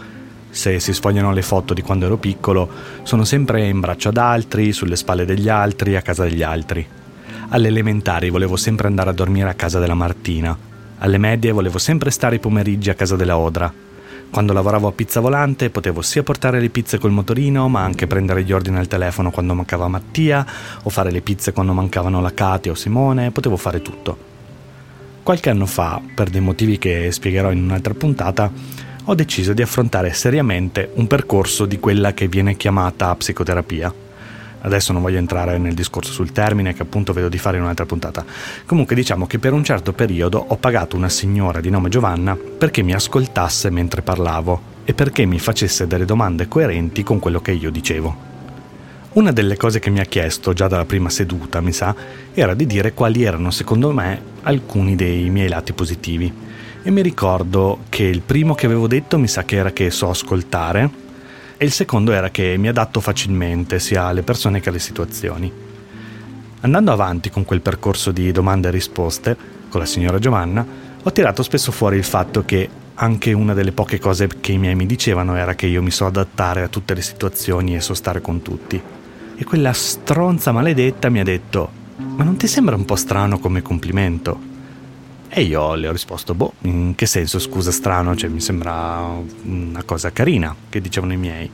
[0.50, 2.70] Se si sfogliano le foto di quando ero piccolo,
[3.04, 6.88] sono sempre in braccio ad altri, sulle spalle degli altri, a casa degli altri.
[7.50, 10.58] Alle elementari volevo sempre andare a dormire a casa della Martina.
[11.00, 13.85] Alle medie volevo sempre stare i pomeriggi a casa della Odra.
[14.32, 18.44] Quando lavoravo a Pizza Volante potevo sia portare le pizze col motorino, ma anche prendere
[18.44, 20.46] gli ordini al telefono quando mancava Mattia,
[20.84, 24.18] o fare le pizze quando mancavano la Katia o Simone, potevo fare tutto.
[25.24, 28.52] Qualche anno fa, per dei motivi che spiegherò in un'altra puntata,
[29.06, 34.04] ho deciso di affrontare seriamente un percorso di quella che viene chiamata psicoterapia
[34.66, 37.86] adesso non voglio entrare nel discorso sul termine che appunto vedo di fare in un'altra
[37.86, 38.26] puntata.
[38.66, 42.82] Comunque diciamo che per un certo periodo ho pagato una signora di nome Giovanna perché
[42.82, 47.70] mi ascoltasse mentre parlavo e perché mi facesse delle domande coerenti con quello che io
[47.70, 48.34] dicevo.
[49.14, 51.96] Una delle cose che mi ha chiesto già dalla prima seduta, mi sa,
[52.34, 56.34] era di dire quali erano secondo me alcuni dei miei lati positivi.
[56.84, 60.10] E mi ricordo che il primo che avevo detto mi sa che era che so
[60.10, 61.04] ascoltare
[61.58, 65.52] e il secondo era che mi adatto facilmente sia alle persone che alle situazioni.
[66.62, 69.38] Andando avanti con quel percorso di domande e risposte
[69.70, 70.66] con la signora Giovanna,
[71.04, 74.76] ho tirato spesso fuori il fatto che anche una delle poche cose che i miei
[74.76, 78.22] mi dicevano era che io mi so adattare a tutte le situazioni e so stare
[78.22, 78.82] con tutti.
[79.36, 83.62] E quella stronza maledetta mi ha detto: Ma non ti sembra un po' strano come
[83.62, 84.45] complimento?
[85.38, 88.16] E io le ho risposto: Boh, in che senso scusa strano?
[88.16, 89.06] Cioè, mi sembra
[89.44, 91.52] una cosa carina che dicevano i miei.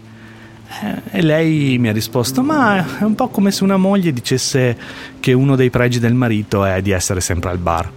[0.84, 4.78] Eh, e lei mi ha risposto: Ma è un po' come se una moglie dicesse
[5.20, 7.92] che uno dei pregi del marito è di essere sempre al bar.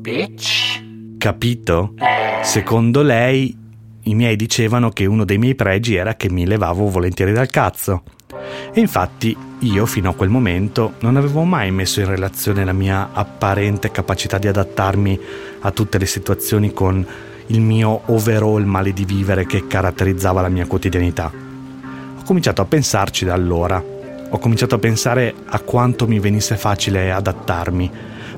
[0.00, 0.82] Bitch.
[1.16, 1.94] Capito?
[2.42, 3.56] Secondo lei,
[4.02, 8.02] i miei dicevano che uno dei miei pregi era che mi levavo volentieri dal cazzo.
[8.30, 13.10] E infatti io fino a quel momento non avevo mai messo in relazione la mia
[13.12, 15.20] apparente capacità di adattarmi
[15.60, 17.06] a tutte le situazioni con
[17.46, 21.32] il mio overall male di vivere che caratterizzava la mia quotidianità.
[21.32, 23.82] Ho cominciato a pensarci da allora.
[24.30, 27.90] Ho cominciato a pensare a quanto mi venisse facile adattarmi,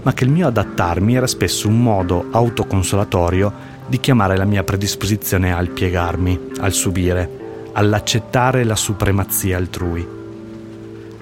[0.03, 3.53] ma che il mio adattarmi era spesso un modo autoconsolatorio
[3.88, 7.39] di chiamare la mia predisposizione al piegarmi, al subire,
[7.73, 10.07] all'accettare la supremazia altrui.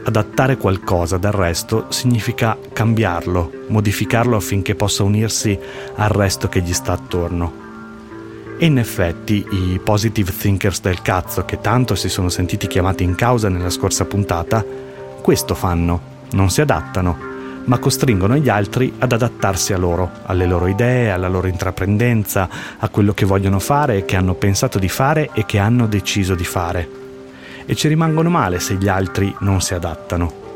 [0.05, 5.59] Adattare qualcosa del resto significa cambiarlo, modificarlo affinché possa unirsi
[5.97, 7.67] al resto che gli sta attorno.
[8.59, 13.15] E in effetti i positive thinkers del cazzo che tanto si sono sentiti chiamati in
[13.15, 14.65] causa nella scorsa puntata,
[15.21, 16.01] questo fanno,
[16.33, 17.38] non si adattano,
[17.69, 22.49] ma costringono gli altri ad adattarsi a loro, alle loro idee, alla loro intraprendenza,
[22.79, 26.45] a quello che vogliono fare, che hanno pensato di fare e che hanno deciso di
[26.45, 26.89] fare.
[27.67, 30.47] E ci rimangono male se gli altri non si adattano.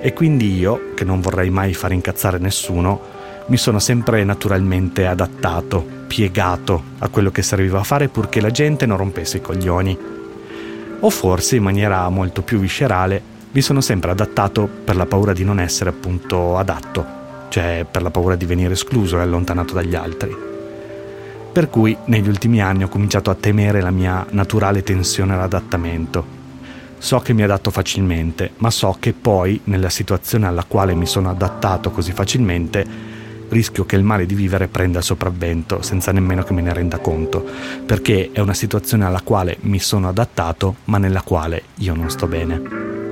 [0.00, 3.00] E quindi io, che non vorrei mai far incazzare nessuno,
[3.46, 8.86] mi sono sempre naturalmente adattato, piegato a quello che serviva a fare purché la gente
[8.86, 9.98] non rompesse i coglioni.
[11.00, 15.44] O forse in maniera molto più viscerale mi sono sempre adattato per la paura di
[15.44, 17.04] non essere appunto adatto,
[17.50, 20.34] cioè per la paura di venire escluso e allontanato dagli altri.
[21.52, 26.40] Per cui negli ultimi anni ho cominciato a temere la mia naturale tensione all'adattamento.
[26.96, 31.28] So che mi adatto facilmente, ma so che poi, nella situazione alla quale mi sono
[31.28, 32.86] adattato così facilmente,
[33.50, 36.98] rischio che il male di vivere prenda il sopravvento senza nemmeno che me ne renda
[37.00, 37.44] conto,
[37.84, 42.26] perché è una situazione alla quale mi sono adattato, ma nella quale io non sto
[42.26, 43.11] bene.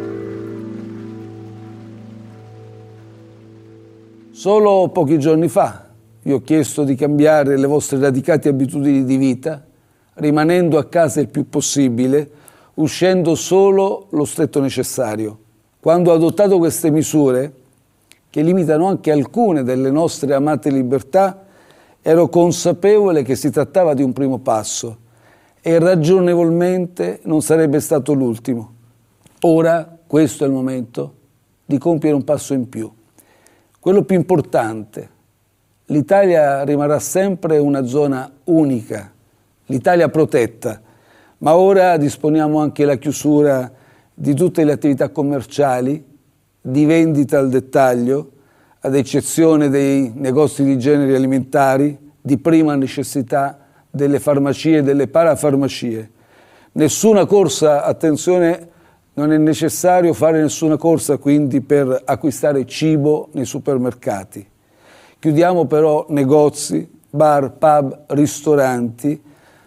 [4.41, 5.85] Solo pochi giorni fa
[6.23, 9.63] vi ho chiesto di cambiare le vostre radicate abitudini di vita,
[10.15, 12.31] rimanendo a casa il più possibile,
[12.77, 15.39] uscendo solo lo stretto necessario.
[15.79, 17.53] Quando ho adottato queste misure,
[18.31, 21.45] che limitano anche alcune delle nostre amate libertà,
[22.01, 24.97] ero consapevole che si trattava di un primo passo
[25.61, 28.73] e ragionevolmente non sarebbe stato l'ultimo.
[29.43, 31.13] Ora questo è il momento
[31.67, 32.91] di compiere un passo in più.
[33.81, 35.09] Quello più importante,
[35.87, 39.11] l'Italia rimarrà sempre una zona unica,
[39.65, 40.79] l'Italia protetta,
[41.39, 43.73] ma ora disponiamo anche la chiusura
[44.13, 46.05] di tutte le attività commerciali,
[46.61, 48.33] di vendita al dettaglio,
[48.81, 53.61] ad eccezione dei negozi di generi alimentari, di prima necessità,
[53.91, 56.11] delle farmacie e delle parafarmacie.
[56.73, 58.69] Nessuna corsa, attenzione,
[59.21, 64.47] non è necessario fare nessuna corsa quindi per acquistare cibo nei supermercati.
[65.19, 69.21] Chiudiamo però negozi, bar, pub, ristoranti,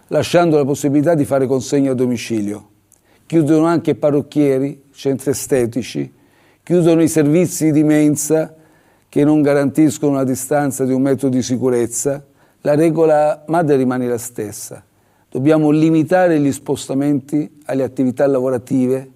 [0.08, 2.70] lasciando la possibilità di fare consegna a domicilio.
[3.28, 6.12] Chiudono anche parrucchieri, centri estetici,
[6.64, 8.56] chiudono i servizi di mensa
[9.08, 12.26] che non garantiscono una distanza di un metro di sicurezza.
[12.62, 14.84] La regola madre rimane la stessa.
[15.30, 19.13] Dobbiamo limitare gli spostamenti alle attività lavorative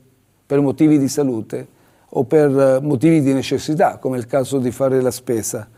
[0.48, 1.68] per motivi di salute
[2.10, 5.70] o per eh, motivi di necessità, come il caso di fare la spesa.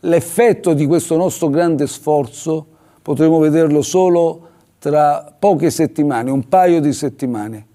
[0.00, 2.66] L'effetto di questo nostro grande sforzo
[3.02, 4.48] potremo vederlo solo
[4.78, 7.66] tra poche settimane, un paio di settimane.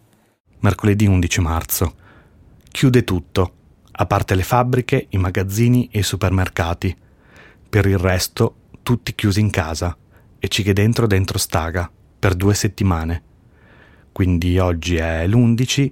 [0.60, 1.94] Mercoledì 11 marzo.
[2.72, 3.52] Chiude tutto,
[3.92, 6.96] a parte le fabbriche, i magazzini e i supermercati.
[7.70, 9.96] Per il resto, tutti chiusi in casa
[10.40, 11.90] e ci che dentro dentro staga
[12.20, 13.24] per due settimane.
[14.12, 15.92] Quindi oggi è l'11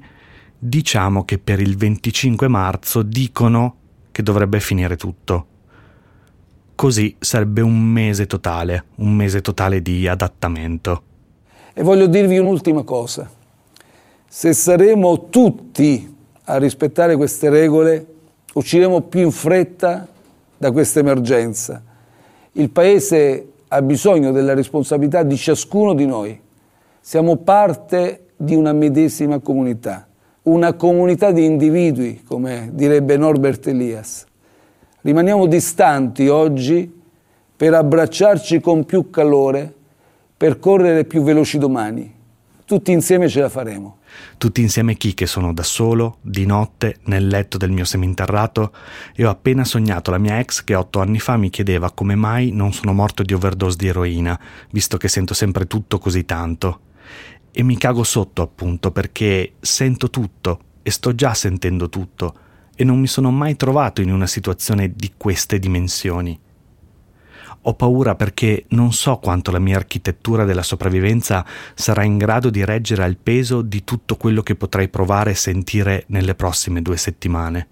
[0.66, 3.76] diciamo che per il 25 marzo dicono
[4.12, 5.48] che dovrebbe finire tutto.
[6.76, 11.04] Così sarebbe un mese totale, un mese totale di adattamento.
[11.74, 13.30] E voglio dirvi un'ultima cosa.
[14.26, 18.06] Se saremo tutti a rispettare queste regole,
[18.54, 20.08] usciremo più in fretta
[20.58, 21.84] da questa emergenza.
[22.54, 26.40] Il Paese ha bisogno della responsabilità di ciascuno di noi.
[27.02, 30.08] Siamo parte di una medesima comunità,
[30.44, 34.26] una comunità di individui, come direbbe Norbert Elias.
[35.02, 37.02] Rimaniamo distanti oggi
[37.56, 39.74] per abbracciarci con più calore,
[40.36, 42.14] per correre più veloci domani.
[42.66, 43.98] Tutti insieme ce la faremo.
[44.38, 48.72] Tutti insieme chi che sono da solo, di notte, nel letto del mio seminterrato
[49.16, 52.52] e ho appena sognato la mia ex che otto anni fa mi chiedeva come mai
[52.52, 54.40] non sono morto di overdose di eroina,
[54.72, 56.80] visto che sento sempre tutto così tanto.
[57.56, 62.36] E mi cago sotto appunto perché sento tutto e sto già sentendo tutto
[62.76, 66.40] e non mi sono mai trovato in una situazione di queste dimensioni.
[67.66, 71.46] Ho paura perché non so quanto la mia architettura della sopravvivenza
[71.76, 76.04] sarà in grado di reggere al peso di tutto quello che potrei provare e sentire
[76.08, 77.68] nelle prossime due settimane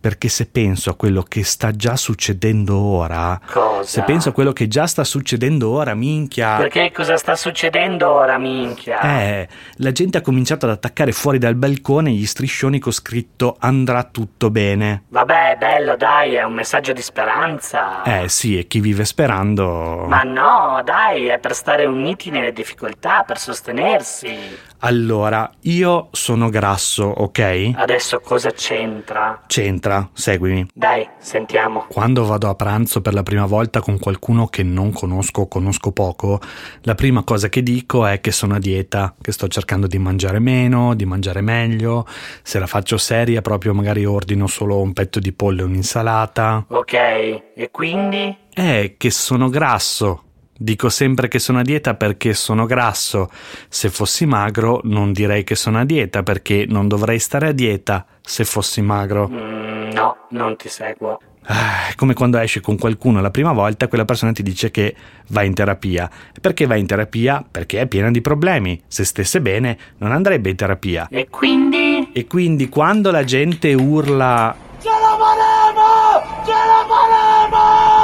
[0.00, 3.84] perché se penso a quello che sta già succedendo ora, Cosa?
[3.84, 6.56] se penso a quello che già sta succedendo ora, minchia.
[6.56, 9.00] Perché cosa sta succedendo ora, minchia?
[9.00, 14.04] Eh, la gente ha cominciato ad attaccare fuori dal balcone gli striscioni con scritto andrà
[14.04, 15.04] tutto bene.
[15.08, 18.02] Vabbè, bello, dai, è un messaggio di speranza.
[18.02, 20.06] Eh sì, e chi vive sperando.
[20.06, 24.34] Ma no, dai, è per stare uniti nelle difficoltà, per sostenersi.
[24.82, 27.72] Allora, io sono grasso, ok?
[27.74, 29.42] Adesso cosa c'entra?
[29.46, 30.66] C'entra, seguimi.
[30.72, 31.86] Dai, sentiamo.
[31.88, 35.92] Quando vado a pranzo per la prima volta con qualcuno che non conosco o conosco
[35.92, 36.40] poco,
[36.82, 40.38] la prima cosa che dico è che sono a dieta, che sto cercando di mangiare
[40.38, 42.06] meno, di mangiare meglio.
[42.42, 46.66] Se la faccio seria, proprio magari ordino solo un petto di pollo e un'insalata.
[46.68, 48.36] Ok, e quindi?
[48.52, 50.24] È che sono grasso.
[50.62, 53.30] Dico sempre che sono a dieta perché sono grasso.
[53.70, 58.04] Se fossi magro non direi che sono a dieta perché non dovrei stare a dieta
[58.20, 59.26] se fossi magro.
[59.26, 61.18] Mm, no, non ti seguo.
[61.44, 64.94] Ah, è come quando esci con qualcuno la prima volta, quella persona ti dice che
[65.28, 66.10] va in terapia.
[66.38, 67.42] Perché va in terapia?
[67.50, 68.78] Perché è piena di problemi.
[68.86, 71.08] Se stesse bene, non andrebbe in terapia.
[71.10, 72.10] E quindi?
[72.12, 76.44] E quindi quando la gente urla Ce la faremo!
[76.44, 77.99] Ce la faremo!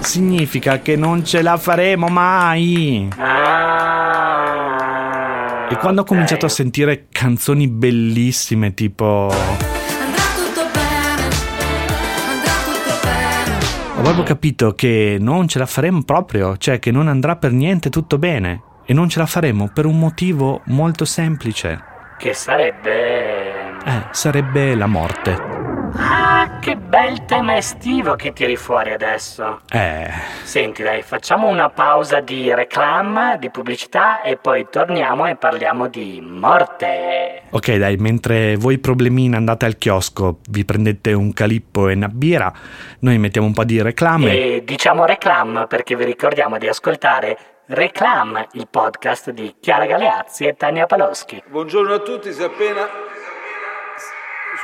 [0.00, 3.08] Significa che non ce la faremo mai.
[5.70, 9.32] E quando ho cominciato a sentire canzoni bellissime tipo
[14.00, 17.90] Ho proprio capito che non ce la faremo proprio, cioè che non andrà per niente
[17.90, 18.62] tutto bene.
[18.86, 21.84] E non ce la faremo per un motivo molto semplice.
[22.16, 23.76] Che sarebbe...
[23.84, 25.59] Eh, sarebbe la morte.
[25.96, 29.60] Ah, che bel tema estivo che tiri fuori adesso.
[29.70, 30.08] Eh,
[30.42, 36.20] Senti, dai, facciamo una pausa di reclam, di pubblicità e poi torniamo e parliamo di
[36.22, 37.42] morte.
[37.50, 42.52] ok dai, mentre voi problemine andate al chiosco, vi prendete un calippo e una birra,
[43.00, 44.30] noi mettiamo un po' di reclame.
[44.32, 47.38] E diciamo reclam perché vi ricordiamo di ascoltare
[47.72, 51.40] Reclam, il podcast di Chiara Galeazzi e Tania Paloschi.
[51.46, 52.88] Buongiorno a tutti, se appena...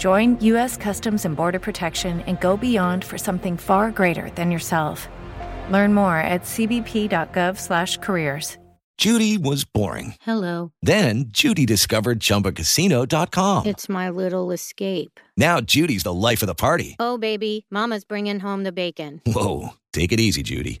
[0.00, 0.76] Join U.S.
[0.78, 5.10] Customs and Border Protection and go beyond for something far greater than yourself.
[5.70, 8.56] Learn more at cbp.gov/careers.
[8.96, 10.14] Judy was boring.
[10.22, 10.72] Hello.
[10.80, 13.66] Then Judy discovered ChumbaCasino.com.
[13.66, 15.20] It's my little escape.
[15.38, 16.96] Now Judy's the life of the party.
[16.98, 19.22] Oh, baby, Mama's bringing home the bacon.
[19.26, 20.80] Whoa, take it easy, Judy.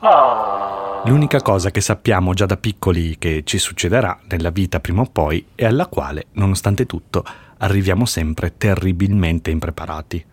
[0.00, 1.02] Oh.
[1.04, 5.46] L'unica cosa che sappiamo già da piccoli che ci succederà nella vita prima o poi
[5.54, 7.24] e alla quale, nonostante tutto,
[7.58, 10.24] arriviamo sempre terribilmente impreparati.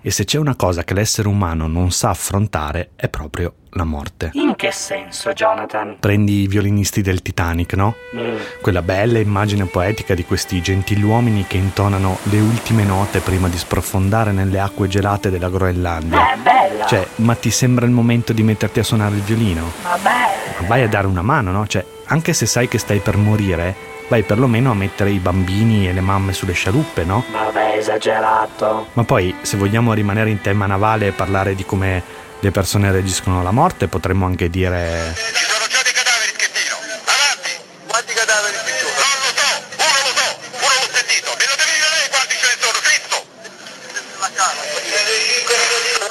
[0.00, 4.30] E se c'è una cosa che l'essere umano non sa affrontare è proprio la morte.
[4.32, 5.96] In che senso, Jonathan?
[6.00, 7.94] Prendi i violinisti del Titanic, no?
[8.16, 8.36] Mm.
[8.60, 14.32] Quella bella immagine poetica di questi gentiluomini che intonano le ultime note prima di sprofondare
[14.32, 16.32] nelle acque gelate della Groenlandia.
[16.32, 16.86] È bella.
[16.86, 19.70] Cioè, ma ti sembra il momento di metterti a suonare il violino?
[19.82, 20.60] Vabbè.
[20.60, 21.66] Ma vai a dare una mano, no?
[21.66, 23.74] Cioè, anche se sai che stai per morire,
[24.10, 27.24] vai perlomeno a mettere i bambini e le mamme sulle scialuppe, no?
[27.30, 28.88] Vabbè, esagerato.
[28.94, 32.02] Ma poi, se vogliamo rimanere in tema navale e parlare di come
[32.40, 35.14] le persone reagiscono alla morte, potremmo anche dire...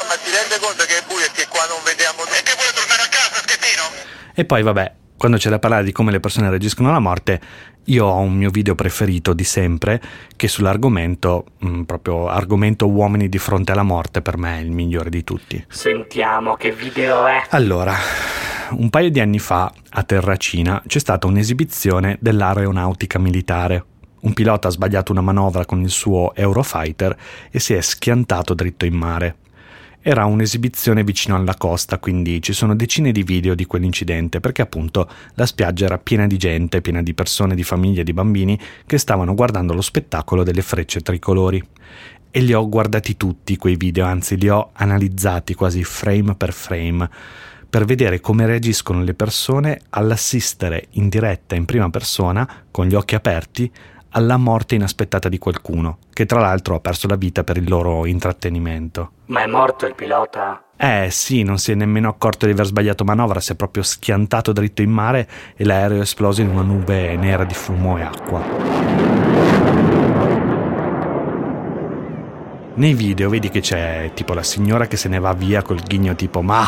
[0.07, 2.71] Ma ti rende conto che è buio e che qua non vediamo E che vuole
[2.73, 3.83] tornare a casa, schettino?
[4.33, 7.41] E poi, vabbè, quando c'è da parlare di come le persone reagiscono alla morte,
[7.89, 10.01] io ho un mio video preferito di sempre
[10.35, 15.09] che sull'argomento, mh, proprio argomento uomini di fronte alla morte, per me è il migliore
[15.09, 15.63] di tutti.
[15.67, 17.41] Sentiamo che video è.
[17.49, 17.95] Allora,
[18.71, 23.83] un paio di anni fa a Terracina c'è stata un'esibizione dell'aeronautica militare.
[24.21, 27.17] Un pilota ha sbagliato una manovra con il suo Eurofighter
[27.49, 29.35] e si è schiantato dritto in mare.
[30.01, 35.09] Era un'esibizione vicino alla costa, quindi ci sono decine di video di quell'incidente perché appunto
[35.33, 39.35] la spiaggia era piena di gente, piena di persone, di famiglie, di bambini che stavano
[39.35, 41.61] guardando lo spettacolo delle frecce tricolori.
[42.31, 47.09] E li ho guardati tutti quei video, anzi li ho analizzati quasi frame per frame
[47.69, 53.13] per vedere come reagiscono le persone all'assistere in diretta in prima persona, con gli occhi
[53.13, 53.71] aperti,
[54.11, 58.05] alla morte inaspettata di qualcuno, che tra l'altro ha perso la vita per il loro
[58.05, 59.11] intrattenimento.
[59.25, 60.63] Ma è morto il pilota?
[60.75, 64.53] Eh sì, non si è nemmeno accorto di aver sbagliato manovra, si è proprio schiantato
[64.53, 69.38] dritto in mare e l'aereo è esploso in una nube nera di fumo e acqua.
[72.79, 76.15] Nei video vedi che c'è tipo la signora che se ne va via col ghigno
[76.15, 76.65] tipo ma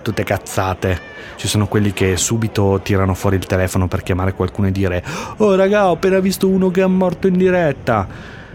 [0.00, 0.98] tutte cazzate.
[1.36, 5.04] Ci sono quelli che subito tirano fuori il telefono per chiamare qualcuno e dire
[5.36, 8.08] oh raga ho appena visto uno che è morto in diretta.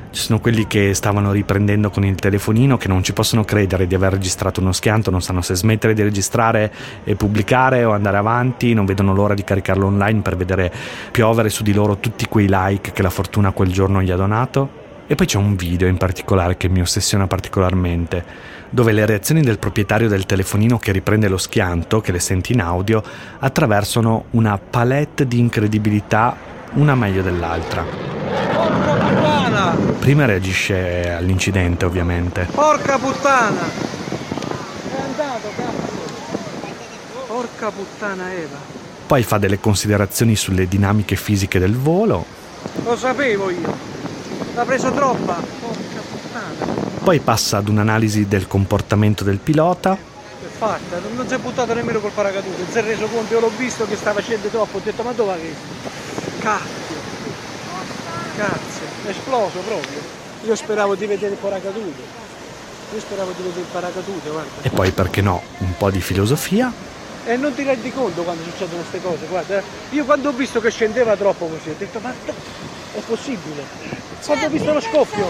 [0.09, 3.93] Ci sono quelli che stavano riprendendo con il telefonino che non ci possono credere di
[3.93, 8.73] aver registrato uno schianto, non sanno se smettere di registrare e pubblicare o andare avanti,
[8.73, 10.73] non vedono l'ora di caricarlo online per vedere
[11.11, 14.84] piovere su di loro tutti quei like che la fortuna quel giorno gli ha donato.
[15.07, 18.25] E poi c'è un video in particolare che mi ossessiona particolarmente,
[18.71, 22.61] dove le reazioni del proprietario del telefonino che riprende lo schianto, che le senti in
[22.61, 23.03] audio,
[23.37, 26.35] attraversano una palette di incredibilità,
[26.73, 27.83] una meglio dell'altra.
[27.83, 29.77] Porca puttana!
[29.99, 32.47] Prima reagisce all'incidente, ovviamente.
[32.51, 33.61] Porca puttana!
[33.61, 36.03] È andato, cazzo!
[37.27, 38.57] Porca puttana Eva!
[39.05, 42.25] Poi fa delle considerazioni sulle dinamiche fisiche del volo.
[42.83, 43.94] Lo sapevo io!
[44.55, 45.33] L'ha preso troppa!
[45.33, 46.73] Porca puttana!
[47.03, 49.95] Poi passa ad un'analisi del comportamento del pilota.
[49.95, 53.41] È fatta, non, si è buttato nemmeno col paracadute, non si è reso conto, io
[53.41, 55.53] l'ho visto che stava scendendo troppo, ho detto ma dove che?
[56.39, 56.93] Cazzo!
[58.37, 59.99] Cazzo, è esploso proprio.
[60.45, 62.01] Io speravo di vedere il paracadute.
[62.93, 64.51] Io speravo di vedere il paracadute, guarda.
[64.61, 66.71] E poi, perché no, un po' di filosofia.
[67.25, 69.57] E non ti rendi conto quando succedono queste cose, guarda.
[69.59, 69.63] eh.
[69.91, 73.63] Io quando ho visto che scendeva troppo così, ho detto ma è possibile.
[74.23, 75.27] Quando ho visto lo scoppio,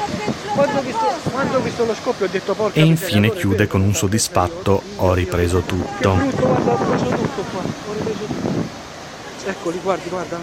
[0.53, 3.39] quando ho visto, quando ho visto lo scoppio ho detto porca E miseria, infine allora
[3.39, 6.13] chiude con un soddisfatto ho ripreso Che tutto.
[6.15, 9.49] brutto, guarda, ho preso tutto qua, ho ripreso tutto.
[9.49, 10.39] Eccoli, guardi, guarda.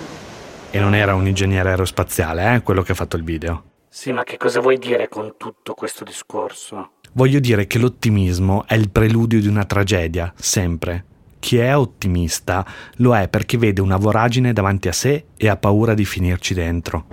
[0.70, 3.62] E non era un ingegnere aerospaziale, eh, quello che ha fatto il video.
[3.88, 6.92] Sì, ma che cosa vuoi dire con tutto questo discorso?
[7.12, 11.04] Voglio dire che l'ottimismo è il preludio di una tragedia, sempre.
[11.42, 12.64] Chi è ottimista
[12.98, 17.06] lo è perché vede una voragine davanti a sé e ha paura di finirci dentro.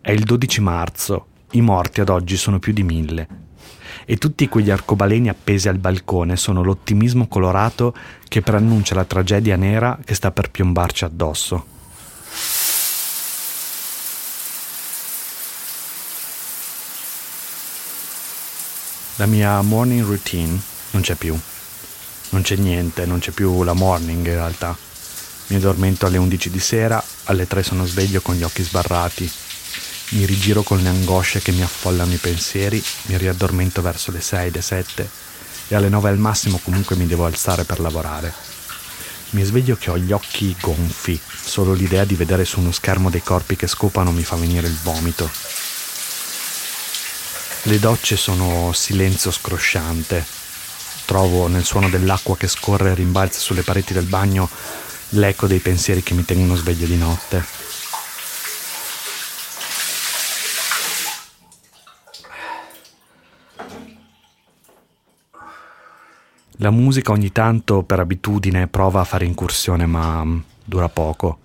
[0.00, 3.28] È il 12 marzo, i morti ad oggi sono più di mille.
[4.04, 7.94] E tutti quegli arcobaleni appesi al balcone sono l'ottimismo colorato
[8.26, 11.64] che preannuncia la tragedia nera che sta per piombarci addosso.
[19.14, 20.58] La mia morning routine
[20.90, 21.38] non c'è più.
[22.30, 24.76] Non c'è niente, non c'è più la morning in realtà.
[25.48, 29.30] Mi addormento alle 11 di sera, alle 3 sono sveglio con gli occhi sbarrati.
[30.10, 34.50] Mi rigiro con le angosce che mi affollano i pensieri, mi riaddormento verso le 6,
[34.50, 35.10] le 7
[35.68, 38.32] e alle 9 al massimo comunque mi devo alzare per lavorare.
[39.30, 43.22] Mi sveglio che ho gli occhi gonfi, solo l'idea di vedere su uno schermo dei
[43.22, 45.30] corpi che scopano mi fa venire il vomito.
[47.62, 50.37] Le docce sono silenzio scrosciante
[51.08, 54.46] trovo nel suono dell'acqua che scorre e rimbalza sulle pareti del bagno
[55.12, 57.42] l'eco dei pensieri che mi tengono sveglio di notte.
[66.58, 70.26] La musica ogni tanto per abitudine prova a fare incursione ma
[70.62, 71.38] dura poco.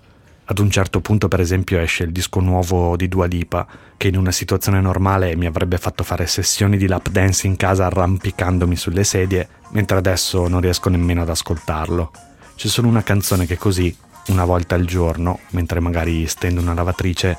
[0.54, 3.66] Ad un certo punto, per esempio, esce il disco nuovo di Dua Lipa,
[3.98, 7.88] che in una situazione normale mi avrebbe fatto fare sessioni di lap dance in casa
[7.88, 12.12] arrampicandomi sulle sedie, mentre adesso non riesco nemmeno ad ascoltarlo.
[12.56, 13.98] C'è solo una canzone che così,
[14.28, 17.36] una volta al giorno, mentre magari stendo una lavatrice,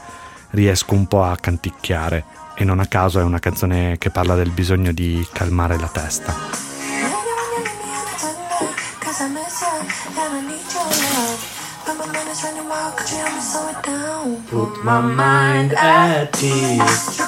[0.51, 2.25] riesco un po' a canticchiare
[2.57, 6.35] e non a caso è una canzone che parla del bisogno di calmare la testa.
[14.51, 17.23] Put my mind at ease.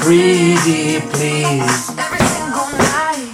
[0.00, 1.92] Pretty please.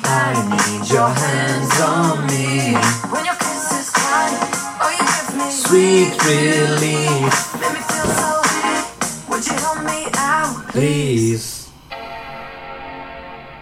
[0.05, 2.77] I need your hands on me.
[5.51, 7.51] Sweet relief.
[10.73, 11.71] Please.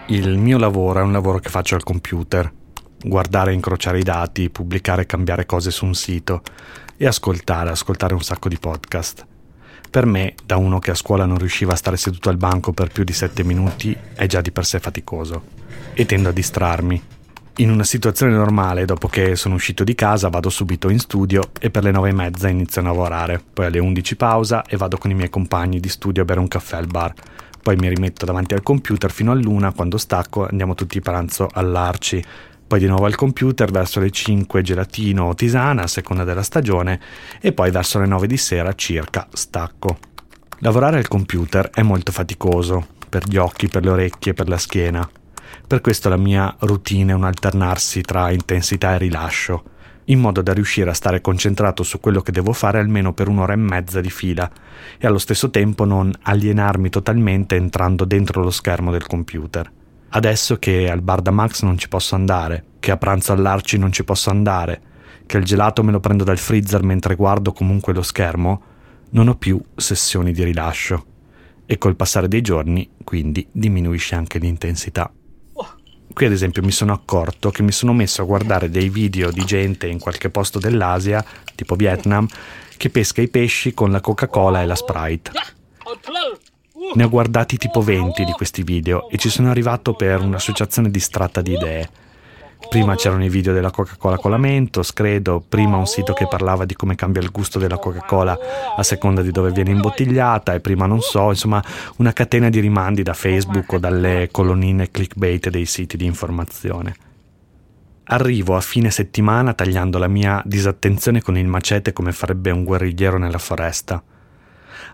[0.07, 2.51] Il mio lavoro è un lavoro che faccio al computer.
[3.03, 6.41] Guardare e incrociare i dati, pubblicare e cambiare cose su un sito
[6.97, 9.25] e ascoltare, ascoltare un sacco di podcast.
[9.89, 12.89] Per me, da uno che a scuola non riusciva a stare seduto al banco per
[12.89, 15.43] più di sette minuti, è già di per sé faticoso.
[15.93, 17.01] E tendo a distrarmi.
[17.57, 21.69] In una situazione normale, dopo che sono uscito di casa, vado subito in studio e
[21.69, 23.43] per le nove e mezza inizio a lavorare.
[23.53, 26.47] Poi alle undici pausa e vado con i miei compagni di studio a bere un
[26.47, 27.13] caffè al bar.
[27.61, 32.23] Poi mi rimetto davanti al computer fino all'una, quando stacco andiamo tutti a pranzo all'Arci.
[32.71, 37.01] Poi di nuovo al computer verso le 5 gelatino o tisana a seconda della stagione
[37.41, 39.97] e poi verso le 9 di sera circa stacco.
[40.59, 45.05] Lavorare al computer è molto faticoso, per gli occhi, per le orecchie, per la schiena.
[45.67, 49.63] Per questo la mia routine è un alternarsi tra intensità e rilascio,
[50.05, 53.51] in modo da riuscire a stare concentrato su quello che devo fare almeno per un'ora
[53.51, 54.49] e mezza di fila
[54.97, 59.69] e allo stesso tempo non alienarmi totalmente entrando dentro lo schermo del computer.
[60.13, 63.91] Adesso che al bar da Max non ci posso andare, che a pranzo all'Arci non
[63.93, 64.81] ci posso andare,
[65.25, 68.61] che il gelato me lo prendo dal freezer mentre guardo comunque lo schermo,
[69.11, 71.05] non ho più sessioni di rilascio
[71.65, 75.11] e col passare dei giorni quindi diminuisce anche l'intensità.
[76.13, 79.45] Qui ad esempio mi sono accorto che mi sono messo a guardare dei video di
[79.45, 81.23] gente in qualche posto dell'Asia,
[81.55, 82.27] tipo Vietnam,
[82.75, 85.31] che pesca i pesci con la Coca-Cola e la Sprite.
[86.95, 91.39] Ne ho guardati tipo 20 di questi video e ci sono arrivato per un'associazione distratta
[91.39, 91.87] di idee.
[92.69, 96.65] Prima c'erano i video della Coca-Cola con la Mentos, credo, prima un sito che parlava
[96.65, 98.35] di come cambia il gusto della Coca-Cola
[98.75, 101.63] a seconda di dove viene imbottigliata e prima non so, insomma
[101.97, 106.95] una catena di rimandi da Facebook o dalle colonnine clickbait dei siti di informazione.
[108.05, 113.19] Arrivo a fine settimana tagliando la mia disattenzione con il macete come farebbe un guerrigliero
[113.19, 114.03] nella foresta.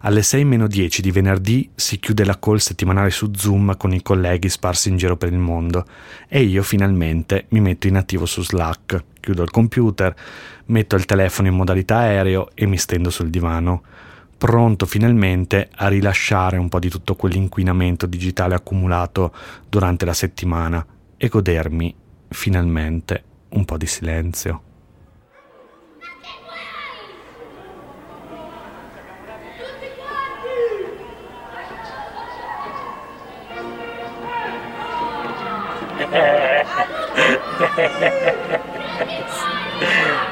[0.02, 4.04] Alle 6 meno 10 di venerdì si chiude la call settimanale su Zoom con i
[4.04, 5.86] colleghi sparsi in giro per il mondo.
[6.28, 10.16] E io finalmente mi metto in attivo su Slack, chiudo il computer,
[10.66, 13.84] metto il telefono in modalità aereo e mi stendo sul divano,
[14.38, 19.34] pronto finalmente a rilasciare un po' di tutto quell'inquinamento digitale accumulato
[19.68, 20.86] durante la settimana
[21.18, 21.96] e godermi
[22.30, 24.67] finalmente un po' di silenzio.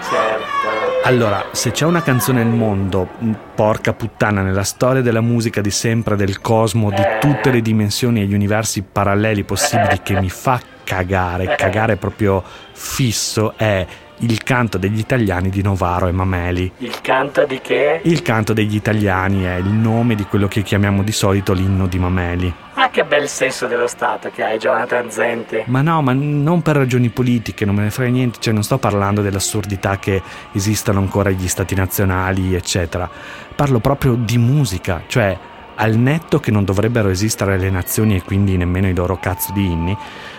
[0.02, 0.56] Certo.
[1.04, 3.08] Allora, se c'è una canzone nel mondo,
[3.54, 8.26] porca puttana, nella storia della musica di sempre, del cosmo, di tutte le dimensioni e
[8.26, 13.86] gli universi paralleli possibili che mi fa cagare, cagare proprio fisso, è
[14.20, 16.72] il canto degli italiani di Novaro e Mameli.
[16.78, 17.99] Il canto di che?
[18.03, 21.99] Il canto degli italiani è il nome di quello che chiamiamo di solito l'inno di
[21.99, 22.53] Mameli.
[22.76, 25.63] Ah, che bel senso dello Stato che hai, Jonathan Zente.
[25.68, 28.78] Ma no, ma non per ragioni politiche, non me ne frega niente, cioè non sto
[28.78, 33.09] parlando dell'assurdità che esistano ancora gli stati nazionali, eccetera.
[33.55, 35.38] Parlo proprio di musica, cioè
[35.76, 39.66] al netto che non dovrebbero esistere le nazioni e quindi nemmeno i loro cazzo di
[39.66, 39.97] inni,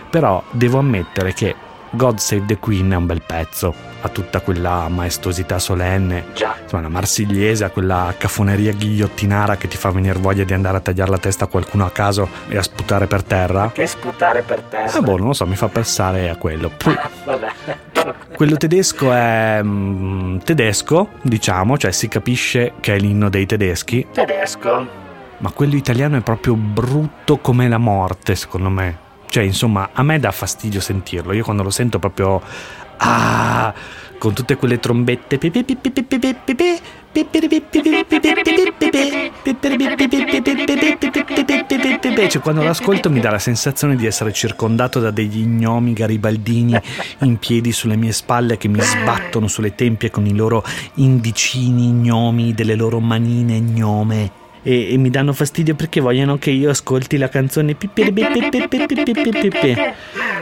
[0.09, 1.55] però devo ammettere che
[1.97, 6.55] God Save the Queen è un bel pezzo, ha tutta quella maestosità solenne, Già.
[6.63, 10.81] insomma la marsigliese, ha quella cafoneria ghigliottinara che ti fa venire voglia di andare a
[10.81, 13.71] tagliare la testa a qualcuno a caso e a sputare per terra.
[13.73, 14.93] Che sputare per terra.
[14.93, 16.71] Ah boh, non lo so, mi fa pensare a quello.
[16.77, 16.95] Poi,
[17.25, 17.49] Vabbè.
[18.37, 24.87] quello tedesco è mm, tedesco, diciamo, cioè si capisce che è l'inno dei tedeschi, Tedesco.
[25.39, 29.05] ma quello italiano è proprio brutto come la morte, secondo me.
[29.29, 31.33] Cioè, insomma, a me dà fastidio sentirlo.
[31.33, 32.41] Io quando lo sento proprio
[32.99, 33.75] ah,
[34.19, 35.39] con tutte quelle trombette
[42.03, 46.79] invece quando l'ascolto mi dà la sensazione di essere circondato da degli gnomi garibaldini
[47.21, 50.65] in piedi sulle mie spalle che mi sbattono sulle tempie con i loro
[50.95, 54.45] indicini gnomi delle loro manine gnome.
[54.67, 57.77] E, e mi danno fastidio perché vogliono che io ascolti la canzone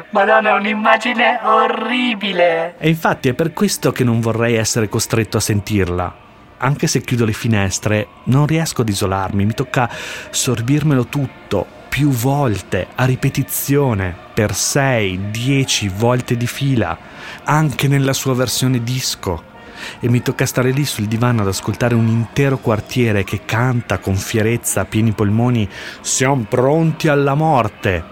[0.09, 2.75] Madonna, è un'immagine orribile.
[2.79, 6.17] E infatti è per questo che non vorrei essere costretto a sentirla.
[6.57, 9.91] Anche se chiudo le finestre, non riesco ad isolarmi, mi tocca
[10.31, 16.97] sorbirmelo tutto, più volte, a ripetizione, per 6-10 volte di fila,
[17.45, 19.53] anche nella sua versione disco.
[20.01, 24.15] E mi tocca stare lì sul divano ad ascoltare un intero quartiere che canta con
[24.15, 25.69] fierezza a pieni polmoni
[26.01, 28.03] Siamo pronti alla morte,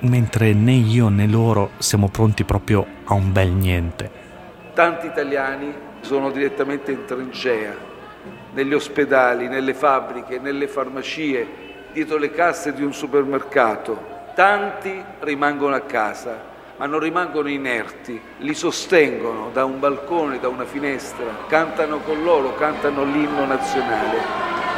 [0.00, 4.10] mentre né io né loro siamo pronti proprio a un bel niente.
[4.74, 7.74] Tanti italiani sono direttamente in trincea,
[8.52, 11.46] negli ospedali, nelle fabbriche, nelle farmacie,
[11.92, 14.10] dietro le casse di un supermercato.
[14.34, 16.51] Tanti rimangono a casa,
[16.82, 22.56] ma non rimangono inerti, li sostengono da un balcone, da una finestra, cantano con loro,
[22.56, 24.71] cantano l'inno nazionale.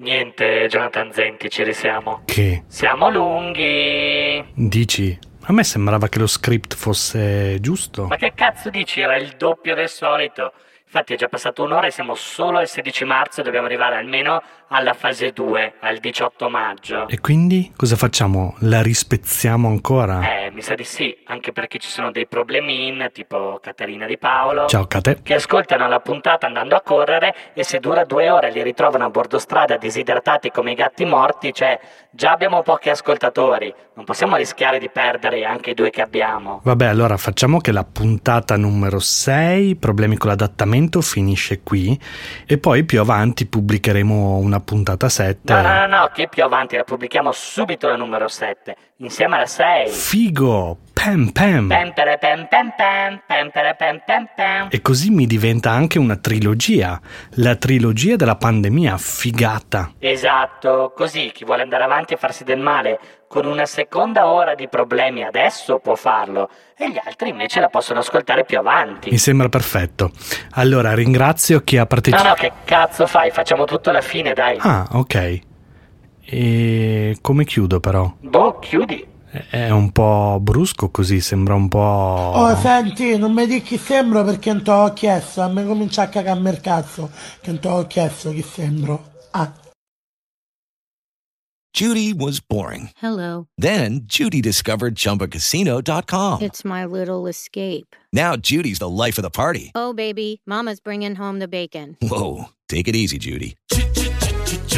[0.00, 2.22] Niente, Jonathan Zenti, ci risiamo.
[2.24, 2.62] Che?
[2.68, 4.44] Siamo lunghi.
[4.54, 5.18] Dici?
[5.42, 8.06] A me sembrava che lo script fosse giusto.
[8.06, 9.00] Ma che cazzo dici?
[9.00, 10.52] Era il doppio del solito.
[10.90, 14.42] Infatti è già passato un'ora e siamo solo al 16 marzo e dobbiamo arrivare almeno
[14.68, 17.08] alla fase 2, al 18 maggio.
[17.08, 18.54] E quindi cosa facciamo?
[18.60, 20.20] La rispezziamo ancora?
[20.22, 24.66] Eh, mi sa di sì, anche perché ci sono dei problemin, tipo Caterina Di Paolo.
[24.66, 25.20] Ciao Cate.
[25.22, 29.10] Che ascoltano la puntata andando a correre e se dura due ore li ritrovano a
[29.10, 31.78] bordo strada disidratati come i gatti morti, cioè
[32.10, 36.60] già abbiamo pochi ascoltatori, non possiamo rischiare di perdere anche i due che abbiamo.
[36.62, 41.98] Vabbè, allora facciamo che la puntata numero 6, problemi con l'adattamento, finisce qui
[42.46, 45.52] e poi più avanti pubblicheremo una puntata 7.
[45.52, 49.46] No, no, no, no, che più avanti la pubblichiamo subito la numero 7, insieme alla
[49.46, 49.88] 6.
[49.88, 50.78] Figo!
[50.98, 51.72] Pam pam!
[54.68, 57.00] E così mi diventa anche una trilogia,
[57.34, 59.92] la trilogia della pandemia, figata.
[60.00, 64.68] Esatto, così chi vuole andare avanti e farsi del male con una seconda ora di
[64.68, 69.10] problemi adesso può farlo e gli altri invece la possono ascoltare più avanti.
[69.10, 70.10] Mi sembra perfetto.
[70.52, 72.28] Allora ringrazio chi ha partecipato.
[72.28, 73.30] No, no, che cazzo fai?
[73.30, 74.56] Facciamo tutto alla fine, dai.
[74.60, 75.40] Ah, ok.
[76.24, 78.12] E come chiudo però?
[78.18, 79.16] Boh, chiudi.
[79.30, 81.78] È un po' brusco così, sembra un po'...
[81.78, 86.02] Oh, senti, non mi dici chi sembro perché non te l'ho chiesto, a me comincia
[86.02, 87.10] a cagare il cazzo,
[87.40, 89.12] che non te l'ho chiesto chi sembro.
[89.32, 89.52] Ah.
[91.74, 92.90] Judy was boring.
[92.96, 93.46] Hello.
[93.56, 96.42] Then Judy discovered ChumbaCasino.com.
[96.42, 97.94] It's my little escape.
[98.12, 99.70] Now Judy's the life of the party.
[99.74, 101.96] Oh, baby, Mama's bringing home the bacon.
[102.00, 103.56] Whoa, take it easy, Judy.